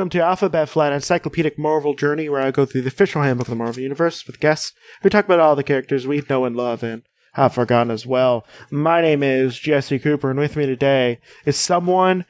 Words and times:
welcome 0.00 0.08
to 0.08 0.24
Alphabet 0.24 0.66
Flight, 0.66 0.92
an 0.92 0.94
encyclopedic 0.94 1.58
Marvel 1.58 1.92
journey 1.92 2.26
where 2.30 2.40
I 2.40 2.52
go 2.52 2.64
through 2.64 2.80
the 2.80 2.88
official 2.88 3.20
handbook 3.20 3.48
of 3.48 3.50
the 3.50 3.56
Marvel 3.56 3.82
Universe 3.82 4.26
with 4.26 4.40
guests 4.40 4.72
who 5.02 5.10
talk 5.10 5.26
about 5.26 5.40
all 5.40 5.54
the 5.54 5.62
characters 5.62 6.06
we 6.06 6.22
know 6.26 6.46
and 6.46 6.56
love 6.56 6.82
and 6.82 7.02
have 7.34 7.52
forgotten 7.52 7.90
as 7.90 8.06
well. 8.06 8.46
My 8.70 9.02
name 9.02 9.22
is 9.22 9.58
Jesse 9.58 9.98
Cooper, 9.98 10.30
and 10.30 10.38
with 10.38 10.56
me 10.56 10.64
today 10.64 11.20
is 11.44 11.58
someone 11.58 12.24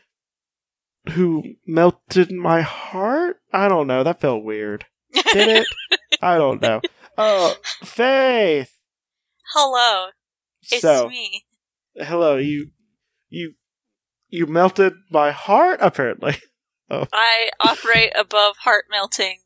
who 1.11 1.45
melted 1.65 2.33
my 2.33 2.63
heart. 2.63 3.37
I 3.53 3.69
don't 3.69 3.87
know. 3.87 4.03
That 4.03 4.21
felt 4.21 4.43
weird. 4.43 4.87
Did 5.33 5.61
it? 5.61 5.67
I 6.21 6.39
don't 6.39 6.61
know. 6.61 6.81
Oh, 7.17 7.55
Faith. 7.85 8.75
Hello, 9.55 10.09
it's 10.63 10.83
so, 10.83 11.09
me. 11.09 11.45
hello. 11.95 12.37
You, 12.37 12.71
you, 13.29 13.53
you 14.29 14.49
melted 14.49 14.95
my 15.13 15.31
heart. 15.31 15.79
Apparently. 15.81 16.35
I 17.13 17.51
operate 17.61 18.13
above 18.19 18.57
heart 18.59 18.87
melting 18.91 19.39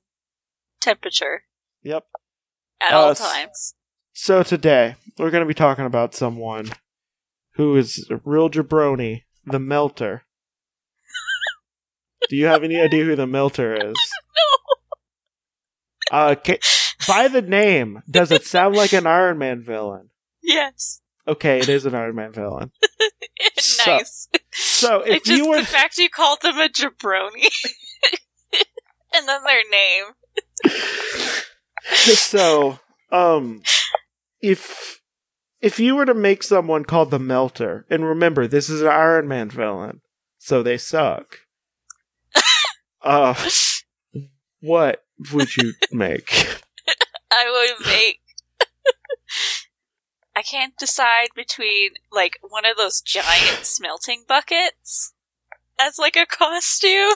temperature 0.81 1.43
Yep. 1.83 2.05
at 2.81 2.93
Uh, 2.93 2.97
all 2.99 3.15
times. 3.15 3.75
So 4.13 4.43
today 4.43 4.97
we're 5.19 5.31
going 5.31 5.43
to 5.43 5.49
be 5.49 5.55
talking 5.55 5.85
about 5.87 6.15
someone 6.15 6.71
who 7.57 7.77
is 7.77 8.07
a 8.11 8.21
real 8.25 8.49
jabroni, 8.51 9.23
the 9.45 9.59
Melter. 9.59 10.23
Do 12.31 12.37
you 12.37 12.47
have 12.47 12.65
any 12.65 12.81
idea 12.81 13.05
who 13.05 13.17
the 13.17 13.27
Melter 13.27 13.75
is? 13.91 13.95
No. 16.11 16.19
Uh, 16.19 16.35
ca- 16.37 16.59
by 17.07 17.29
the 17.29 17.43
name, 17.43 18.03
does 18.11 18.31
it 18.31 18.45
sound 18.47 18.75
like 18.77 18.93
an 18.93 19.07
Iron 19.07 19.39
Man 19.39 19.63
villain? 19.63 20.11
Yes. 20.47 21.01
Okay, 21.27 21.59
it 21.59 21.69
is 21.69 21.87
an 21.87 21.95
Iron 21.95 22.17
Man 22.17 22.33
villain. 22.33 22.71
Nice. 23.87 24.29
So 24.53 25.03
I 25.07 25.17
if 25.17 25.25
just 25.25 25.39
you 25.39 25.49
were, 25.49 25.59
the 25.59 25.67
fact 25.67 25.99
you 25.99 26.09
called 26.09 26.41
them 26.43 26.59
a 26.59 26.69
jabroni, 26.69 27.49
and 29.15 29.29
then 29.29 29.41
their 29.45 29.63
name. 29.71 30.05
so 32.15 32.79
um, 33.11 33.63
if 34.41 35.01
if 35.61 35.81
you 35.81 35.97
were 35.97 36.07
to 36.07 36.15
make 36.15 36.43
someone 36.43 36.85
called 36.85 37.11
the 37.11 37.19
Melter, 37.19 37.87
and 37.91 38.05
remember 38.05 38.47
this 38.47 38.69
is 38.69 38.83
an 38.83 38.89
Iron 38.89 39.29
Man 39.29 39.51
villain, 39.51 40.01
so 40.39 40.63
they 40.63 40.79
suck. 40.79 41.39
Uh, 43.03 43.35
what 44.61 45.05
would 45.33 45.57
you 45.57 45.75
make? 45.93 46.59
I 47.31 47.75
would 47.77 47.87
make. 47.87 48.21
I 50.37 50.43
can't 50.43 50.77
decide 50.77 51.29
between 51.35 51.93
like 52.11 52.39
one 52.43 52.65
of 52.65 52.77
those 52.77 53.01
giant 53.01 53.65
smelting 53.65 54.25
buckets 54.27 55.15
as 55.81 55.99
like 55.99 56.17
a 56.17 56.27
costume. 56.27 57.15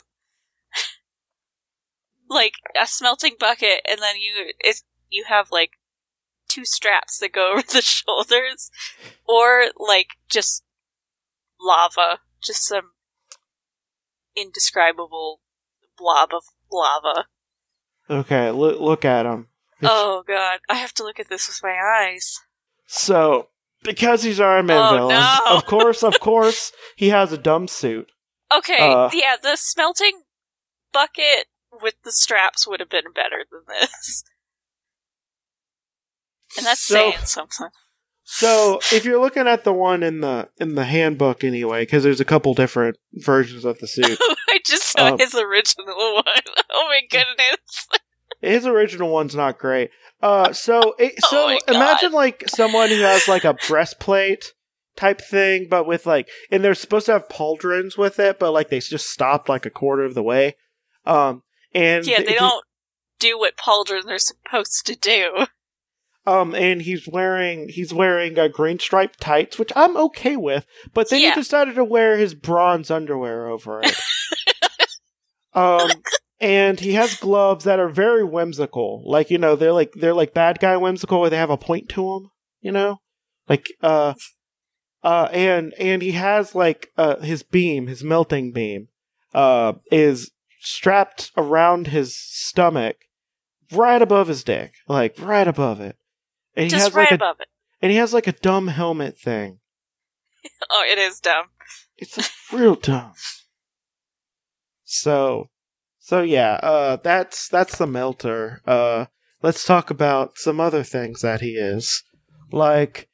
like 2.28 2.55
a 2.80 2.86
smelting 2.86 3.34
bucket 3.38 3.80
and 3.88 4.00
then 4.00 4.16
you 4.16 4.52
it's 4.60 4.84
you 5.10 5.25
have 5.28 5.50
like 5.50 5.72
two 6.48 6.64
straps 6.64 7.19
that 7.19 7.33
go 7.33 7.52
over 7.52 7.62
the 7.62 7.83
shoulders 7.83 8.70
or 9.27 9.66
like 9.77 10.08
just 10.28 10.64
lava, 11.60 12.20
just 12.42 12.66
some 12.66 12.92
indescribable 14.36 15.41
blob 15.97 16.30
of 16.32 16.44
lava. 16.70 17.27
Okay, 18.08 18.50
look 18.50 18.80
look 18.80 19.05
at 19.05 19.27
him. 19.27 19.48
Oh 19.82 20.25
god, 20.27 20.60
I 20.69 20.75
have 20.77 20.94
to 20.94 21.05
look 21.05 21.20
at 21.20 21.28
this 21.28 21.47
with 21.47 21.60
my 21.62 21.77
eyes. 21.78 22.41
So 22.91 23.48
because 23.84 24.22
he's 24.22 24.41
Iron 24.41 24.67
Man 24.67 24.78
Oh, 24.83 24.97
villain, 24.97 25.17
no. 25.20 25.39
of 25.56 25.67
course, 25.67 26.03
of 26.03 26.19
course, 26.20 26.72
he 26.97 27.10
has 27.10 27.32
a 27.32 27.38
dumb 27.38 27.69
suit. 27.69 28.10
Okay, 28.53 28.78
Uh. 28.78 29.10
yeah, 29.12 29.37
the 29.41 29.56
smelting 29.56 30.22
bucket 30.93 31.47
with 31.82 31.94
the 32.03 32.10
straps 32.12 32.66
would 32.66 32.81
have 32.81 32.88
been 32.88 33.12
better 33.15 33.44
than 33.53 33.60
this. 33.69 34.25
And 36.56 36.65
that's 36.66 36.81
so, 36.81 36.94
saying 36.94 37.25
something. 37.26 37.69
So 38.25 38.81
if 38.93 39.05
you're 39.05 39.20
looking 39.20 39.47
at 39.47 39.65
the 39.65 39.72
one 39.72 40.03
in 40.03 40.20
the 40.20 40.49
in 40.59 40.75
the 40.75 40.84
handbook 40.87 41.44
anyway, 41.44 41.82
because 41.82 42.03
there's 42.03 42.20
a 42.20 42.25
couple 42.25 42.55
different 42.55 42.97
versions 43.12 43.65
of 43.66 43.78
the 43.78 43.87
suit. 43.87 44.19
I 44.49 44.60
just 44.66 44.84
saw 44.93 45.12
Um, 45.12 45.19
his 45.19 45.34
original 45.34 45.94
one. 46.15 46.25
Oh 46.70 46.87
my 46.88 47.00
goodness. 47.10 47.88
His 48.41 48.66
original 48.66 49.10
one's 49.10 49.34
not 49.34 49.59
great. 49.59 49.91
Uh, 50.22 50.53
so 50.53 50.94
it, 50.99 51.15
Oh 51.25 51.28
so 51.28 51.59
God. 51.66 51.76
imagine 51.76 52.12
like 52.12 52.44
someone 52.49 52.88
who 52.88 53.00
has 53.00 53.28
like 53.28 53.44
a 53.44 53.54
breastplate 53.69 54.53
type 54.97 55.21
thing, 55.21 55.66
but 55.71 55.87
with 55.87 56.06
like, 56.06 56.28
and 56.50 56.65
they're 56.65 56.75
supposed 56.75 57.06
to 57.06 57.12
have 57.12 57.28
pauldrons 57.28 57.97
with 57.97 58.19
it, 58.19 58.38
but 58.38 58.53
like 58.53 58.69
they 58.69 58.81
just 58.81 59.10
stopped 59.10 59.49
like 59.49 59.66
a 59.66 59.71
quarter 59.71 60.04
of 60.04 60.15
the 60.15 60.22
way. 60.22 60.56
Um, 61.06 61.43
and 61.75 62.06
Yeah, 62.06 62.21
they 62.22 62.34
don't 62.34 62.65
do 63.19 63.38
what 63.38 63.56
pauldrons 63.56 64.06
are 64.06 64.19
supposed 64.19 64.87
to 64.87 64.97
do. 64.97 65.47
Um, 66.26 66.55
and 66.55 66.82
he's 66.82 67.09
wearing 67.09 67.70
he's 67.70 67.94
wearing 67.94 68.38
uh, 68.38 68.49
green 68.49 68.78
striped 68.78 69.19
tights, 69.19 69.59
which 69.59 69.72
I'm 69.75 69.97
okay 69.97 70.37
with. 70.37 70.66
But 70.93 71.09
then 71.09 71.22
Yeah. 71.22 71.31
he 71.31 71.41
decided 71.41 71.75
to 71.76 71.84
wear 71.84 72.19
his 72.19 72.34
bronze 72.34 72.91
underwear 72.91 73.47
over 73.49 73.81
it. 73.82 73.97
um, 75.55 75.88
and 76.41 76.81
he 76.81 76.93
has 76.94 77.16
gloves 77.16 77.65
that 77.65 77.78
are 77.81 77.88
very 77.88 78.25
whimsical. 78.25 79.03
Like 79.04 79.31
you 79.31 79.38
know, 79.38 79.56
they're 79.56 79.72
like 79.72 79.93
they're 79.94 80.15
like 80.15 80.34
bad 80.34 80.60
guy 80.60 80.76
whimsical, 80.76 81.21
where 81.21 81.31
they 81.31 81.37
have 81.37 81.50
a 81.50 81.56
point 81.56 81.88
to 81.91 82.03
them. 82.03 82.31
You 82.60 82.72
know, 82.72 82.99
like 83.49 83.66
uh, 83.82 84.15
uh, 85.03 85.28
and 85.32 85.75
and 85.78 86.03
he 86.03 86.12
has 86.12 86.54
like 86.54 86.91
uh 86.97 87.16
his 87.21 87.43
beam, 87.43 87.87
his 87.87 88.03
melting 88.04 88.53
beam, 88.53 88.88
uh, 89.34 89.75
is 89.91 90.31
strapped 90.60 91.31
around 91.37 91.88
his 91.88 92.16
stomach, 92.16 92.97
right 93.72 94.03
above 94.03 94.28
his 94.28 94.43
dick, 94.44 94.72
like 94.88 95.15
right 95.19 95.47
above 95.49 95.81
it. 95.81 95.97
And 96.56 96.65
he 96.65 96.70
Just 96.70 96.87
has 96.87 96.94
right 96.94 97.10
like 97.12 97.20
a 97.20 97.31
it. 97.43 97.49
and 97.81 97.93
he 97.93 97.99
has 97.99 98.12
like 98.12 98.26
a 98.26 98.32
dumb 98.32 98.69
helmet 98.69 99.19
thing. 99.19 99.59
Oh, 100.70 100.84
it 100.88 100.99
is 100.99 101.20
dumb. 101.20 101.47
It's 101.97 102.16
like 102.16 102.31
real 102.53 102.75
dumb. 102.75 103.12
So, 104.84 105.50
so 106.08 106.22
yeah, 106.22 106.54
uh, 106.62 106.96
that's 106.96 107.50
that's 107.50 107.76
the 107.76 107.86
melter. 107.86 108.62
Uh, 108.66 109.04
let's 109.42 109.66
talk 109.66 109.91
about 109.91 110.38
some 110.38 110.58
other 110.58 110.82
things 110.82 111.20
that 111.20 111.42
he 111.42 111.50
is, 111.50 112.02
like 112.50 113.10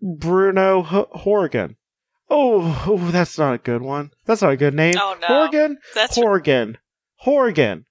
Bruno 0.00 0.80
H- 0.80 1.08
Horgan. 1.10 1.76
Oh, 2.30 2.84
oh, 2.86 3.10
that's 3.10 3.36
not 3.36 3.52
a 3.52 3.58
good 3.58 3.82
one. 3.82 4.12
That's 4.24 4.40
not 4.40 4.52
a 4.52 4.56
good 4.56 4.72
name. 4.72 4.94
Oh, 4.98 5.14
no. 5.20 5.26
Horgan, 5.26 5.76
That's 5.94 6.16
Horgan, 6.16 6.78
Horgan, 7.16 7.84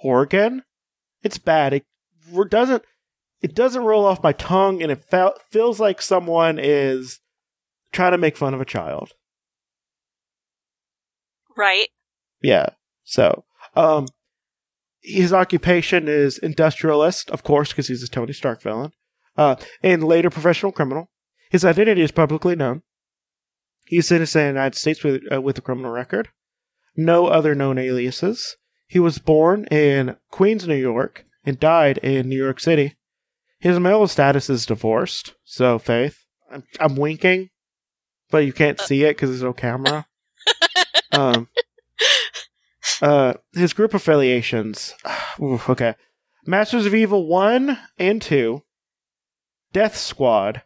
Horgan. 0.00 0.64
It's 1.22 1.38
bad. 1.38 1.72
It 1.72 1.86
r- 2.36 2.44
doesn't. 2.46 2.82
It 3.42 3.54
doesn't 3.54 3.84
roll 3.84 4.04
off 4.04 4.24
my 4.24 4.32
tongue, 4.32 4.82
and 4.82 4.90
it 4.90 5.04
fe- 5.04 5.38
feels 5.52 5.78
like 5.78 6.02
someone 6.02 6.58
is 6.60 7.20
trying 7.92 8.10
to 8.10 8.18
make 8.18 8.36
fun 8.36 8.54
of 8.54 8.60
a 8.60 8.64
child. 8.64 9.12
right. 11.56 11.88
Yeah. 12.42 12.70
So, 13.04 13.44
um, 13.78 14.08
his 15.00 15.32
occupation 15.32 16.08
is 16.08 16.36
industrialist, 16.38 17.30
of 17.30 17.44
course, 17.44 17.70
because 17.70 17.86
he's 17.86 18.02
a 18.02 18.08
Tony 18.08 18.32
Stark 18.32 18.60
villain, 18.60 18.90
uh, 19.36 19.54
and 19.82 20.02
later 20.02 20.30
professional 20.30 20.72
criminal. 20.72 21.10
His 21.50 21.64
identity 21.64 22.02
is 22.02 22.10
publicly 22.10 22.56
known. 22.56 22.82
He's 23.86 24.06
a 24.06 24.08
citizen 24.08 24.40
of 24.40 24.46
the 24.46 24.58
United 24.58 24.76
States 24.76 25.04
with, 25.04 25.22
uh, 25.32 25.40
with 25.40 25.56
a 25.56 25.62
criminal 25.62 25.92
record. 25.92 26.28
No 26.96 27.28
other 27.28 27.54
known 27.54 27.78
aliases. 27.78 28.56
He 28.88 28.98
was 28.98 29.18
born 29.18 29.64
in 29.66 30.16
Queens, 30.30 30.66
New 30.66 30.74
York, 30.74 31.24
and 31.44 31.60
died 31.60 31.98
in 31.98 32.28
New 32.28 32.36
York 32.36 32.58
City. 32.58 32.96
His 33.60 33.78
marital 33.78 34.08
status 34.08 34.50
is 34.50 34.66
divorced. 34.66 35.34
So, 35.44 35.78
Faith, 35.78 36.24
I'm, 36.50 36.64
I'm 36.80 36.96
winking, 36.96 37.50
but 38.30 38.38
you 38.38 38.52
can't 38.52 38.80
see 38.80 39.04
it 39.04 39.16
because 39.16 39.30
there's 39.30 39.42
no 39.42 39.52
camera. 39.52 40.06
um, 41.12 41.48
uh, 43.02 43.34
his 43.52 43.72
group 43.72 43.94
affiliations. 43.94 44.94
Oof, 45.42 45.68
okay. 45.70 45.94
Masters 46.46 46.86
of 46.86 46.94
Evil 46.94 47.26
1 47.26 47.78
and 47.98 48.22
2, 48.22 48.62
Death 49.72 49.96
Squad, 49.96 50.62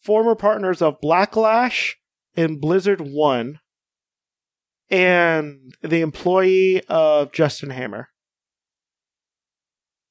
former 0.00 0.34
partners 0.34 0.80
of 0.80 1.00
Blacklash 1.00 1.94
and 2.36 2.60
Blizzard 2.60 3.00
1, 3.00 3.58
and 4.88 5.74
the 5.82 6.00
employee 6.00 6.82
of 6.88 7.32
Justin 7.32 7.70
Hammer. 7.70 8.08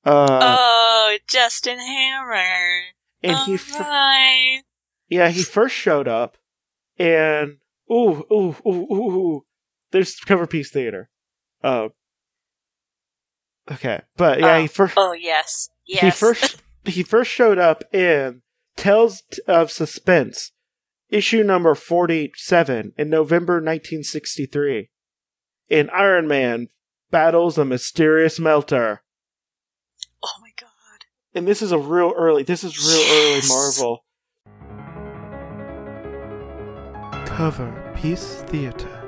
Uh, 0.05 0.39
oh, 0.41 1.17
Justin 1.27 1.77
Hammer. 1.79 2.81
and 3.23 3.37
he, 3.45 4.61
yeah, 5.09 5.29
he 5.29 5.43
first 5.43 5.75
showed 5.75 6.07
up, 6.07 6.37
and 6.97 7.57
ooh, 7.91 8.25
ooh, 8.31 8.55
ooh, 8.65 8.87
ooh, 8.91 9.11
ooh, 9.11 9.45
there's 9.91 10.15
cover 10.19 10.47
piece 10.47 10.71
theater. 10.71 11.09
Uh, 11.63 11.89
okay, 13.71 14.01
but 14.17 14.39
yeah, 14.39 14.55
Oh. 14.57 14.61
he 14.61 14.67
first 14.67 14.93
Oh, 14.97 15.13
yes. 15.13 15.69
Yes. 15.85 16.01
he 16.01 16.11
first 16.11 16.61
he 16.85 17.03
first 17.03 17.29
showed 17.31 17.57
up 17.59 17.83
in 17.93 18.41
Tales 18.77 19.23
of 19.47 19.71
Suspense, 19.71 20.51
issue 21.09 21.43
number 21.43 21.75
forty 21.75 22.31
seven 22.35 22.93
in 22.97 23.09
November 23.09 23.59
nineteen 23.59 24.03
sixty 24.03 24.45
three, 24.45 24.89
in 25.67 25.89
Iron 25.89 26.27
Man 26.27 26.67
battles 27.11 27.57
a 27.57 27.65
mysterious 27.65 28.39
melter. 28.39 29.03
Oh 30.23 30.37
my 30.41 30.51
god. 30.59 30.69
And 31.33 31.47
this 31.47 31.61
is 31.61 31.71
a 31.71 31.77
real 31.77 32.13
early. 32.17 32.43
This 32.43 32.63
is 32.63 32.77
real 32.77 33.05
early 33.11 33.41
Marvel. 33.47 34.05
Cover 37.25 37.93
Peace 37.95 38.41
Theater. 38.47 38.98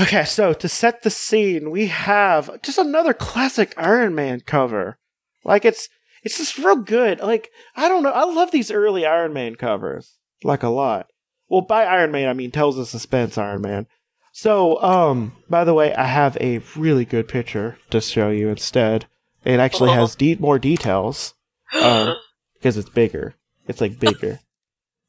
Okay, 0.00 0.24
so 0.24 0.52
to 0.54 0.68
set 0.68 1.02
the 1.02 1.10
scene, 1.10 1.70
we 1.70 1.88
have 1.88 2.62
just 2.62 2.78
another 2.78 3.12
classic 3.12 3.74
Iron 3.76 4.14
Man 4.14 4.40
cover. 4.40 4.98
Like 5.44 5.64
it's 5.64 5.88
it's 6.22 6.38
just 6.38 6.58
real 6.58 6.76
good. 6.76 7.20
Like 7.20 7.50
I 7.76 7.88
don't 7.88 8.02
know, 8.02 8.10
I 8.10 8.24
love 8.24 8.50
these 8.50 8.70
early 8.70 9.04
Iron 9.04 9.32
Man 9.32 9.56
covers 9.56 10.18
like 10.42 10.62
a 10.62 10.68
lot. 10.68 11.08
Well, 11.48 11.60
by 11.60 11.84
Iron 11.84 12.12
Man 12.12 12.28
I 12.28 12.32
mean 12.32 12.50
Tales 12.50 12.78
of 12.78 12.88
Suspense 12.88 13.36
Iron 13.36 13.60
Man. 13.62 13.86
So, 14.32 14.80
um, 14.80 15.32
by 15.48 15.64
the 15.64 15.74
way, 15.74 15.92
I 15.94 16.04
have 16.04 16.36
a 16.40 16.62
really 16.76 17.04
good 17.04 17.26
picture 17.26 17.78
to 17.90 18.00
show 18.00 18.30
you 18.30 18.48
instead. 18.48 19.06
It 19.44 19.58
actually 19.58 19.90
has 19.90 20.14
de- 20.14 20.36
more 20.36 20.58
details 20.58 21.34
um, 21.74 22.14
because 22.54 22.76
it's 22.76 22.88
bigger. 22.88 23.34
It's 23.66 23.80
like 23.80 23.98
bigger. 23.98 24.38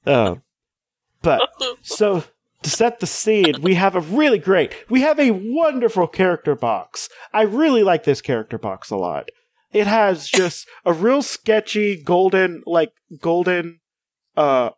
Um, 0.06 0.42
but 1.22 1.48
so 1.84 2.24
to 2.64 2.70
set 2.70 3.00
the 3.00 3.08
scene, 3.08 3.56
we 3.62 3.76
have 3.76 3.96
a 3.96 4.02
really 4.02 4.40
great, 4.40 4.74
we 4.90 5.02
have 5.02 5.20
a 5.20 5.32
wonderful 5.32 6.08
character 6.08 6.56
box. 6.56 7.10
I 7.34 7.42
really 7.44 7.84
like 7.84 8.04
this 8.04 8.22
character 8.22 8.58
box 8.58 8.90
a 8.92 8.98
lot. 8.98 9.30
It 9.72 9.88
has 9.88 10.28
just 10.28 10.68
a 10.86 10.94
real 10.94 11.22
sketchy 11.22 12.02
golden, 12.02 12.62
like 12.66 12.92
golden, 13.20 13.80
uh, 14.36 14.72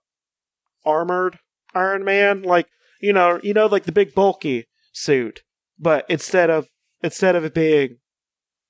armored 0.86 1.40
Iron 1.74 2.04
Man, 2.04 2.44
like 2.44 2.68
you 3.02 3.12
know, 3.12 3.40
you 3.44 3.54
know, 3.54 3.66
like 3.66 3.84
the 3.84 3.92
big 3.92 4.14
bulky 4.14 4.68
suit, 4.94 5.42
but 5.78 6.06
instead 6.10 6.50
of 6.50 6.68
instead 7.02 7.36
of 7.36 7.44
it 7.44 7.54
being, 7.54 7.98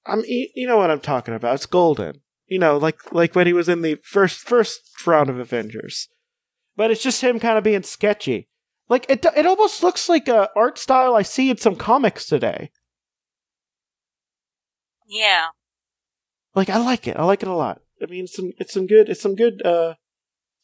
I'm, 0.05 0.23
you 0.25 0.67
know 0.67 0.77
what 0.77 0.89
I'm 0.89 0.99
talking 0.99 1.33
about. 1.33 1.55
It's 1.55 1.65
golden, 1.65 2.21
you 2.47 2.59
know, 2.59 2.77
like 2.77 3.11
like 3.11 3.35
when 3.35 3.47
he 3.47 3.53
was 3.53 3.69
in 3.69 3.81
the 3.81 3.99
first 4.03 4.39
first 4.39 4.81
round 5.05 5.29
of 5.29 5.39
Avengers, 5.39 6.07
but 6.75 6.89
it's 6.89 7.03
just 7.03 7.21
him 7.21 7.39
kind 7.39 7.57
of 7.57 7.63
being 7.63 7.83
sketchy. 7.83 8.49
Like 8.89 9.05
it, 9.09 9.25
it 9.35 9.45
almost 9.45 9.81
looks 9.81 10.09
like 10.09 10.27
a 10.27 10.49
art 10.55 10.77
style 10.77 11.15
I 11.15 11.21
see 11.21 11.49
in 11.49 11.57
some 11.57 11.75
comics 11.75 12.25
today. 12.25 12.71
yeah. 15.07 15.47
Like 16.55 16.69
I 16.69 16.77
like 16.77 17.07
it. 17.07 17.17
I 17.17 17.23
like 17.23 17.41
it 17.41 17.49
a 17.49 17.55
lot. 17.55 17.81
I 18.01 18.05
mean, 18.05 18.25
it's 18.25 18.35
some 18.35 18.51
it's 18.59 18.73
some 18.73 18.85
good 18.85 19.09
it's 19.09 19.21
some 19.21 19.35
good 19.35 19.65
uh 19.65 19.95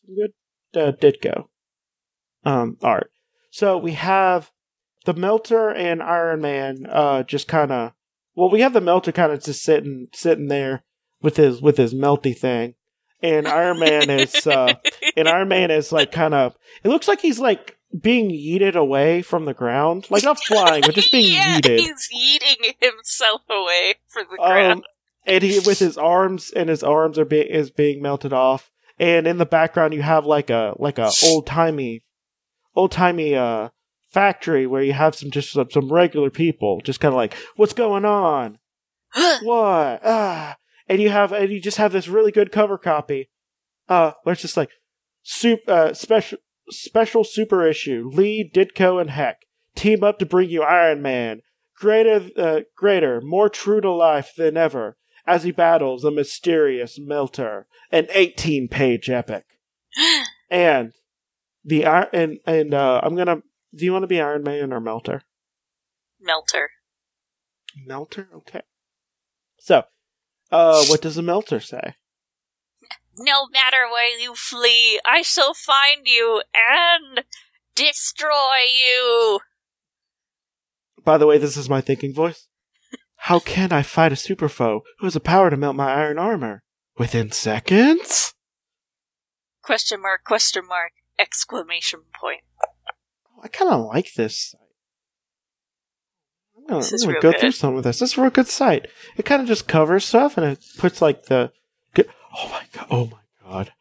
some 0.05 0.15
good 0.15 0.33
uh, 0.79 0.91
Ditko 0.91 1.45
um 2.45 2.77
art. 2.83 3.11
So 3.49 3.77
we 3.77 3.93
have 3.93 4.51
the 5.05 5.13
Melter 5.13 5.69
and 5.69 6.03
Iron 6.03 6.41
Man 6.41 6.85
uh 6.87 7.23
just 7.23 7.47
kind 7.47 7.71
of 7.71 7.93
well 8.35 8.51
we 8.51 8.61
have 8.61 8.73
the 8.73 8.81
Melter 8.81 9.11
kind 9.11 9.31
of 9.31 9.43
just 9.43 9.63
sitting 9.63 10.09
sitting 10.13 10.47
there 10.47 10.83
with 11.21 11.37
his 11.37 11.59
with 11.59 11.77
his 11.77 11.95
melty 11.95 12.37
thing, 12.37 12.75
and 13.21 13.47
Iron 13.47 13.79
Man 13.79 14.09
is 14.11 14.45
uh 14.45 14.75
and 15.17 15.27
Iron 15.27 15.47
Man 15.47 15.71
is 15.71 15.91
like 15.91 16.11
kind 16.11 16.35
of 16.35 16.55
it 16.83 16.89
looks 16.89 17.07
like 17.07 17.21
he's 17.21 17.39
like 17.39 17.78
being 17.97 18.29
yeeted 18.29 18.75
away 18.75 19.21
from 19.21 19.45
the 19.45 19.53
ground, 19.53 20.07
like 20.09 20.23
not 20.23 20.39
flying, 20.39 20.81
but 20.81 20.95
just 20.95 21.11
being 21.11 21.33
yeah, 21.33 21.59
yeeted. 21.59 21.79
He's 21.79 22.09
eating 22.13 22.73
himself 22.79 23.41
away 23.49 23.95
from 24.07 24.25
the 24.29 24.37
ground. 24.37 24.79
Um, 24.79 24.83
and 25.25 25.43
he 25.43 25.59
with 25.59 25.79
his 25.79 25.97
arms 25.97 26.51
and 26.51 26.69
his 26.69 26.83
arms 26.83 27.17
are 27.17 27.25
being 27.25 27.47
is 27.47 27.71
being 27.71 28.01
melted 28.01 28.33
off. 28.33 28.71
And 28.97 29.27
in 29.27 29.37
the 29.37 29.45
background, 29.45 29.93
you 29.93 30.01
have 30.01 30.25
like 30.25 30.49
a 30.49 30.75
like 30.77 30.97
a 30.97 31.11
old 31.25 31.47
timey, 31.47 32.03
old 32.75 32.91
timey 32.91 33.35
uh 33.35 33.69
factory 34.09 34.65
where 34.65 34.81
you 34.81 34.93
have 34.93 35.15
some 35.15 35.31
just 35.31 35.51
some, 35.51 35.69
some 35.71 35.91
regular 35.91 36.29
people, 36.29 36.81
just 36.83 36.99
kind 36.99 37.13
of 37.13 37.17
like 37.17 37.35
what's 37.55 37.73
going 37.73 38.05
on, 38.05 38.59
what 39.41 40.01
ah, 40.03 40.57
and 40.87 41.01
you 41.01 41.09
have 41.09 41.31
and 41.31 41.51
you 41.51 41.59
just 41.61 41.77
have 41.77 41.91
this 41.91 42.07
really 42.07 42.31
good 42.31 42.51
cover 42.51 42.77
copy, 42.77 43.29
uh, 43.87 44.11
where 44.23 44.33
it's 44.33 44.41
just 44.41 44.57
like 44.57 44.71
soup 45.21 45.59
uh 45.67 45.93
special 45.93 46.37
special 46.71 47.23
super 47.23 47.65
issue 47.65 48.09
Lee 48.13 48.49
Ditko 48.51 48.99
and 48.99 49.09
Heck 49.09 49.45
team 49.75 50.03
up 50.03 50.19
to 50.19 50.25
bring 50.25 50.49
you 50.49 50.63
Iron 50.63 51.01
Man. 51.01 51.41
Greater 51.75 52.29
uh, 52.37 52.61
greater 52.75 53.21
more 53.21 53.49
true 53.49 53.81
to 53.81 53.91
life 53.91 54.33
than 54.35 54.57
ever 54.57 54.97
as 55.25 55.43
he 55.43 55.51
battles 55.51 56.03
a 56.03 56.11
mysterious 56.11 56.99
melter 56.99 57.67
an 57.91 58.07
18 58.11 58.67
page 58.67 59.09
epic. 59.09 59.45
And 60.51 60.93
the 61.63 61.85
and 61.85 62.39
and 62.47 62.73
uh 62.73 63.01
I'm 63.03 63.15
gonna 63.15 63.43
do 63.75 63.85
you 63.85 63.93
want 63.93 64.01
to 64.01 64.07
be 64.07 64.19
Iron 64.19 64.41
Man 64.41 64.73
or 64.73 64.79
Melter? 64.79 65.21
Melter. 66.19 66.71
Melter? 67.85 68.29
Okay. 68.33 68.61
So 69.59 69.83
uh 70.51 70.85
what 70.85 71.03
does 71.03 71.17
a 71.17 71.21
Melter 71.21 71.59
say 71.59 71.93
No 73.21 73.47
matter 73.51 73.85
where 73.91 74.17
you 74.17 74.33
flee, 74.35 74.99
I 75.05 75.21
shall 75.21 75.53
find 75.53 76.01
you 76.05 76.41
and 76.53 77.25
destroy 77.75 78.61
you. 78.65 79.39
by 81.03 81.17
the 81.17 81.27
way 81.27 81.37
this 81.37 81.55
is 81.57 81.69
my 81.69 81.79
thinking 81.81 82.13
voice 82.13 82.47
how 83.23 83.39
can 83.39 83.71
I 83.71 83.81
fight 83.83 84.11
a 84.11 84.15
super 84.17 84.49
foe 84.49 84.81
who 84.99 85.05
has 85.05 85.13
the 85.13 85.19
power 85.19 85.49
to 85.49 85.57
melt 85.57 85.75
my 85.75 85.93
iron 85.93 86.17
armor 86.19 86.63
within 86.97 87.31
seconds 87.31 88.33
Question 89.61 90.01
mark, 90.01 90.23
question 90.25 90.63
mark, 90.67 90.93
exclamation 91.19 91.99
point. 92.19 92.41
Oh, 93.37 93.41
I 93.43 93.47
kind 93.49 93.71
of 93.71 93.85
like 93.85 94.13
this 94.15 94.35
site. 94.51 94.61
I'm 96.57 96.65
gonna, 96.67 96.79
This 96.81 97.03
I'm 97.03 97.09
gonna 97.09 97.21
go 97.21 97.31
good. 97.31 97.39
through 97.39 97.51
some 97.51 97.75
of 97.75 97.83
this. 97.83 97.99
This 97.99 98.13
is 98.13 98.17
a 98.17 98.21
real 98.21 98.31
good 98.31 98.47
site. 98.47 98.87
It 99.15 99.25
kind 99.25 99.41
of 99.41 99.47
just 99.47 99.67
covers 99.67 100.05
stuff 100.05 100.37
and 100.37 100.45
it 100.53 100.59
puts 100.77 101.01
like 101.03 101.25
the. 101.25 101.51
Oh 102.35 102.49
my 102.49 102.63
god! 102.71 102.87
Oh 102.91 103.05
my 103.05 103.17
god! 103.43 103.71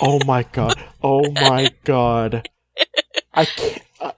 Oh 0.00 0.20
my 0.26 0.42
god! 0.42 0.84
Oh 1.02 1.30
my 1.32 1.70
god! 1.84 2.48
I 3.34 3.44
can't. 3.44 3.82
Uh, 4.00 4.12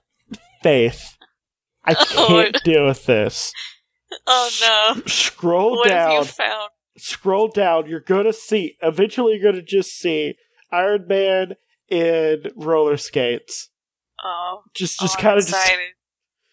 Faith, 0.63 1.17
I 1.85 1.95
Oh. 2.17 2.27
can't 2.27 2.57
deal 2.63 2.85
with 2.85 3.05
this. 3.05 3.53
Oh 4.27 4.49
no. 4.95 5.01
Scroll 5.05 5.77
What 5.77 5.89
have 5.89 6.09
down. 6.09 6.15
you 6.17 6.23
found? 6.25 6.69
Scroll 6.97 7.47
down. 7.47 7.87
You're 7.87 8.01
gonna 8.01 8.33
see. 8.33 8.75
Eventually, 8.81 9.35
you're 9.37 9.51
gonna 9.51 9.63
just 9.63 9.97
see 9.97 10.35
Iron 10.71 11.05
Man 11.07 11.53
in 11.87 12.43
roller 12.55 12.97
skates. 12.97 13.69
Oh, 14.23 14.63
Just, 14.75 14.99
just 14.99 15.17
oh, 15.17 15.21
kind 15.21 15.39
of 15.39 15.45
just. 15.47 15.71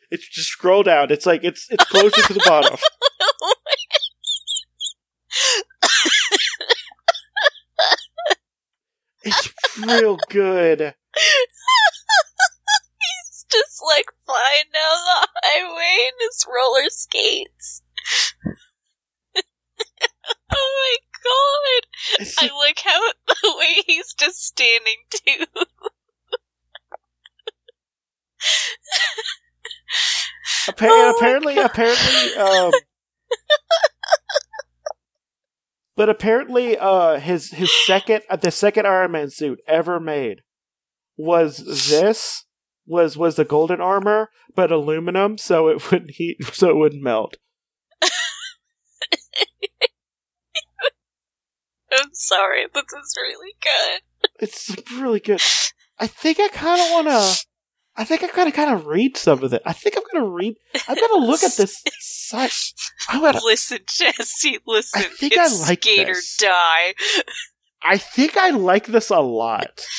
It's 0.08 0.28
just 0.28 0.50
scroll 0.50 0.84
down. 0.84 1.10
It's 1.10 1.26
like 1.26 1.42
it's 1.42 1.66
it's 1.68 1.84
closer 1.84 2.22
to 2.22 2.32
the 2.32 2.42
bottom. 2.46 2.78
It's 9.26 9.52
real 9.84 10.16
good. 10.30 10.80
He's 13.00 13.46
just 13.50 13.82
like 13.84 14.06
flying 14.24 14.70
down 14.72 14.98
the 15.04 15.28
highway 15.42 15.96
in 16.08 16.14
his 16.20 16.46
roller 16.48 16.88
skates. 16.88 17.82
oh 20.52 20.52
my 20.52 20.96
god! 21.24 21.82
It's 22.20 22.38
I 22.38 22.48
like, 22.56 22.80
how 22.84 23.00
the 23.26 23.54
way 23.58 23.82
he's 23.86 24.14
just 24.14 24.44
standing 24.44 25.04
too. 25.10 25.46
appa- 30.68 30.86
oh 30.88 31.14
apparently, 31.16 31.58
apparently, 31.58 32.36
um, 32.36 32.72
but 35.96 36.08
apparently, 36.10 36.76
uh, 36.78 37.18
his 37.18 37.50
his 37.52 37.72
second 37.86 38.22
uh, 38.28 38.36
the 38.36 38.50
second 38.50 38.86
Iron 38.86 39.12
Man 39.12 39.30
suit 39.30 39.60
ever 39.66 39.98
made 39.98 40.42
was 41.16 41.88
this 41.90 42.44
was 42.86 43.16
was 43.16 43.36
the 43.36 43.44
golden 43.44 43.80
armor, 43.80 44.28
but 44.54 44.70
aluminum, 44.70 45.38
so 45.38 45.68
it 45.68 45.90
wouldn't 45.90 46.12
heat, 46.12 46.36
so 46.52 46.68
it 46.68 46.76
wouldn't 46.76 47.02
melt. 47.02 47.38
I'm 51.92 52.12
sorry, 52.12 52.66
this 52.72 52.84
is 52.84 53.16
really 53.16 53.54
good. 53.62 54.00
It's 54.40 54.76
really 54.92 55.20
good. 55.20 55.40
I 55.98 56.06
think 56.06 56.38
I 56.38 56.48
kind 56.48 56.80
of 56.80 56.90
want 56.90 57.06
to. 57.08 57.46
I 57.98 58.04
think 58.04 58.22
I 58.22 58.26
gotta 58.28 58.52
kind 58.52 58.74
of 58.74 58.86
read 58.86 59.16
some 59.16 59.42
of 59.42 59.54
it. 59.54 59.62
I 59.64 59.72
think 59.72 59.96
I'm 59.96 60.02
gonna 60.12 60.30
read. 60.30 60.56
I'm 60.86 60.96
gonna 60.96 61.24
look 61.24 61.42
at 61.42 61.56
this 61.56 61.82
site. 62.28 62.72
I'm 63.08 63.20
gonna. 63.20 63.40
Listen, 63.44 63.78
Jesse, 63.86 64.58
listen. 64.66 65.00
I 65.00 65.04
think 65.04 65.32
it's 65.34 65.62
I 65.64 65.68
like 65.68 65.82
skate 65.82 66.06
this. 66.06 66.36
or 66.40 66.46
die. 66.46 66.94
I 67.82 67.98
think 67.98 68.36
I 68.36 68.50
like 68.50 68.86
this 68.86 69.10
a 69.10 69.20
lot. 69.20 69.84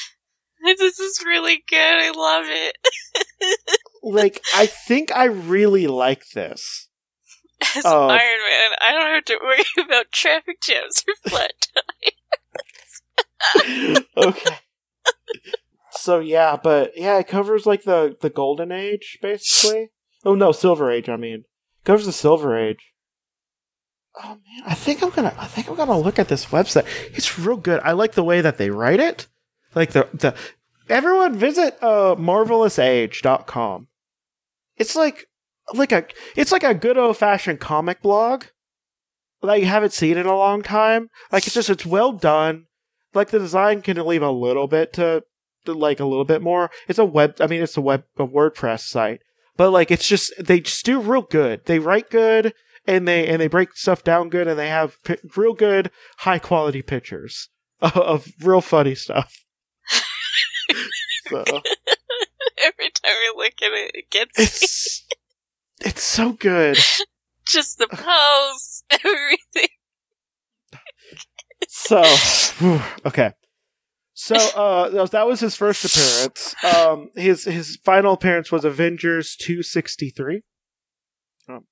This 0.79 0.99
is 0.99 1.23
really 1.25 1.63
good. 1.69 1.77
I 1.77 2.09
love 2.11 2.45
it. 2.47 2.77
Like 4.03 4.41
I 4.55 4.65
think 4.65 5.15
I 5.15 5.25
really 5.25 5.85
like 5.87 6.23
this. 6.33 6.87
As 7.75 7.83
Oh. 7.85 8.07
Iron 8.07 8.19
Man, 8.19 8.71
I 8.81 8.91
don't 8.93 9.11
have 9.13 9.25
to 9.25 9.39
worry 9.41 9.63
about 9.85 10.11
traffic 10.11 10.61
jams 10.61 11.03
or 11.07 11.29
flat 11.29 11.53
tires. 13.55 14.03
okay. 14.17 14.55
So 15.91 16.19
yeah, 16.19 16.57
but 16.61 16.93
yeah, 16.95 17.19
it 17.19 17.27
covers 17.27 17.65
like 17.65 17.83
the 17.83 18.15
the 18.19 18.29
golden 18.29 18.71
age 18.71 19.19
basically. 19.21 19.91
Oh 20.25 20.35
no, 20.35 20.51
silver 20.51 20.91
age. 20.91 21.09
I 21.09 21.17
mean, 21.17 21.45
covers 21.87 22.05
the 22.05 22.11
silver 22.11 22.55
age. 22.55 22.93
Oh 24.21 24.29
man, 24.29 24.63
I 24.65 24.73
think 24.73 25.01
I'm 25.01 25.09
gonna. 25.09 25.33
I 25.37 25.47
think 25.47 25.69
I'm 25.69 25.75
gonna 25.75 25.97
look 25.97 26.19
at 26.19 26.27
this 26.27 26.47
website. 26.47 26.85
It's 27.13 27.39
real 27.39 27.57
good. 27.57 27.79
I 27.83 27.93
like 27.93 28.13
the 28.13 28.23
way 28.23 28.41
that 28.41 28.57
they 28.57 28.69
write 28.69 28.99
it. 28.99 29.27
Like 29.73 29.91
the 29.91 30.07
the 30.13 30.35
everyone 30.89 31.35
visit 31.35 31.77
uh 31.81 32.15
marvelousage.com. 32.15 33.87
It's 34.75 34.95
like 34.95 35.27
like 35.73 35.91
a 35.91 36.05
it's 36.35 36.51
like 36.51 36.63
a 36.63 36.73
good 36.73 36.97
old 36.97 37.17
fashioned 37.17 37.59
comic 37.59 38.01
blog. 38.01 38.45
Like 39.41 39.61
you 39.61 39.67
haven't 39.67 39.93
seen 39.93 40.17
in 40.17 40.25
a 40.25 40.35
long 40.35 40.63
time. 40.63 41.09
Like 41.31 41.45
it's 41.45 41.55
just 41.55 41.69
it's 41.69 41.85
well 41.85 42.11
done. 42.11 42.65
Like 43.13 43.29
the 43.29 43.39
design 43.39 43.81
can 43.81 44.03
leave 44.05 44.23
a 44.23 44.31
little 44.31 44.67
bit 44.67 44.93
to, 44.93 45.23
to 45.65 45.73
like 45.73 45.99
a 45.99 46.05
little 46.05 46.25
bit 46.25 46.41
more. 46.41 46.69
It's 46.87 46.99
a 46.99 47.05
web. 47.05 47.35
I 47.39 47.47
mean, 47.47 47.61
it's 47.61 47.77
a 47.77 47.81
web 47.81 48.03
a 48.17 48.27
WordPress 48.27 48.81
site, 48.81 49.21
but 49.57 49.71
like 49.71 49.91
it's 49.91 50.07
just 50.07 50.31
they 50.39 50.59
just 50.59 50.85
do 50.85 50.99
real 51.01 51.23
good. 51.23 51.65
They 51.65 51.79
write 51.79 52.09
good 52.09 52.53
and 52.85 53.07
they 53.07 53.27
and 53.27 53.41
they 53.41 53.47
break 53.47 53.75
stuff 53.75 54.03
down 54.03 54.29
good 54.29 54.47
and 54.47 54.57
they 54.57 54.69
have 54.69 55.01
p- 55.03 55.17
real 55.35 55.53
good 55.53 55.91
high 56.19 56.39
quality 56.39 56.81
pictures 56.81 57.49
of, 57.81 57.97
of 57.97 58.27
real 58.41 58.61
funny 58.61 58.95
stuff. 58.95 59.43
so 61.27 61.43
Every 62.63 62.89
time 62.89 63.11
I 63.13 63.33
look 63.35 63.53
at 63.61 63.71
it, 63.71 63.91
it 63.93 64.09
gets 64.09 64.39
it's 64.39 65.07
it's 65.81 66.03
so 66.03 66.31
good. 66.33 66.77
just 67.47 67.77
the 67.77 67.87
pose, 67.87 68.83
everything. 68.91 69.69
So 71.67 72.03
whew, 72.59 72.81
okay. 73.05 73.31
So 74.19 74.35
uh 74.35 75.05
that 75.05 75.27
was 75.27 75.41
his 75.41 75.55
first 75.55 75.85
appearance. 75.85 76.55
Um 76.63 77.11
his 77.15 77.43
his 77.43 77.77
final 77.85 78.13
appearance 78.13 78.51
was 78.51 78.65
Avengers 78.65 79.35
263. 79.35 80.41
Um, 81.47 81.65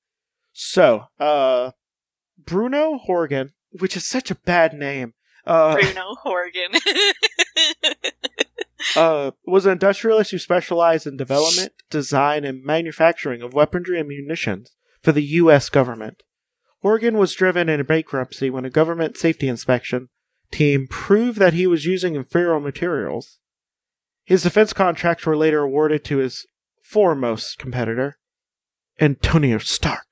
so, 0.53 1.05
uh 1.19 1.71
Bruno 2.37 2.99
Horgan, 2.99 3.53
which 3.71 3.97
is 3.97 4.05
such 4.05 4.29
a 4.29 4.35
bad 4.35 4.73
name. 4.73 5.15
Uh 5.43 5.73
Bruno 5.73 6.13
Horgan. 6.21 6.73
uh, 8.95 9.31
was 9.47 9.65
an 9.65 9.71
industrialist 9.71 10.29
who 10.29 10.37
specialized 10.37 11.07
in 11.07 11.17
development, 11.17 11.71
design, 11.89 12.45
and 12.45 12.63
manufacturing 12.63 13.41
of 13.41 13.55
weaponry 13.55 13.99
and 13.99 14.07
munitions 14.07 14.75
for 15.01 15.11
the 15.11 15.23
U.S. 15.23 15.69
government. 15.69 16.21
Horgan 16.83 17.17
was 17.17 17.33
driven 17.33 17.69
into 17.69 17.83
bankruptcy 17.83 18.51
when 18.51 18.65
a 18.65 18.69
government 18.69 19.17
safety 19.17 19.47
inspection 19.47 20.09
team 20.51 20.87
proved 20.89 21.39
that 21.39 21.53
he 21.53 21.67
was 21.67 21.85
using 21.85 22.15
inferior 22.15 22.59
materials. 22.59 23.39
His 24.23 24.43
defense 24.43 24.73
contracts 24.73 25.25
were 25.25 25.37
later 25.37 25.61
awarded 25.61 26.03
to 26.05 26.17
his 26.17 26.45
foremost 26.81 27.57
competitor, 27.57 28.17
Antonio 28.99 29.57
Stark. 29.57 30.05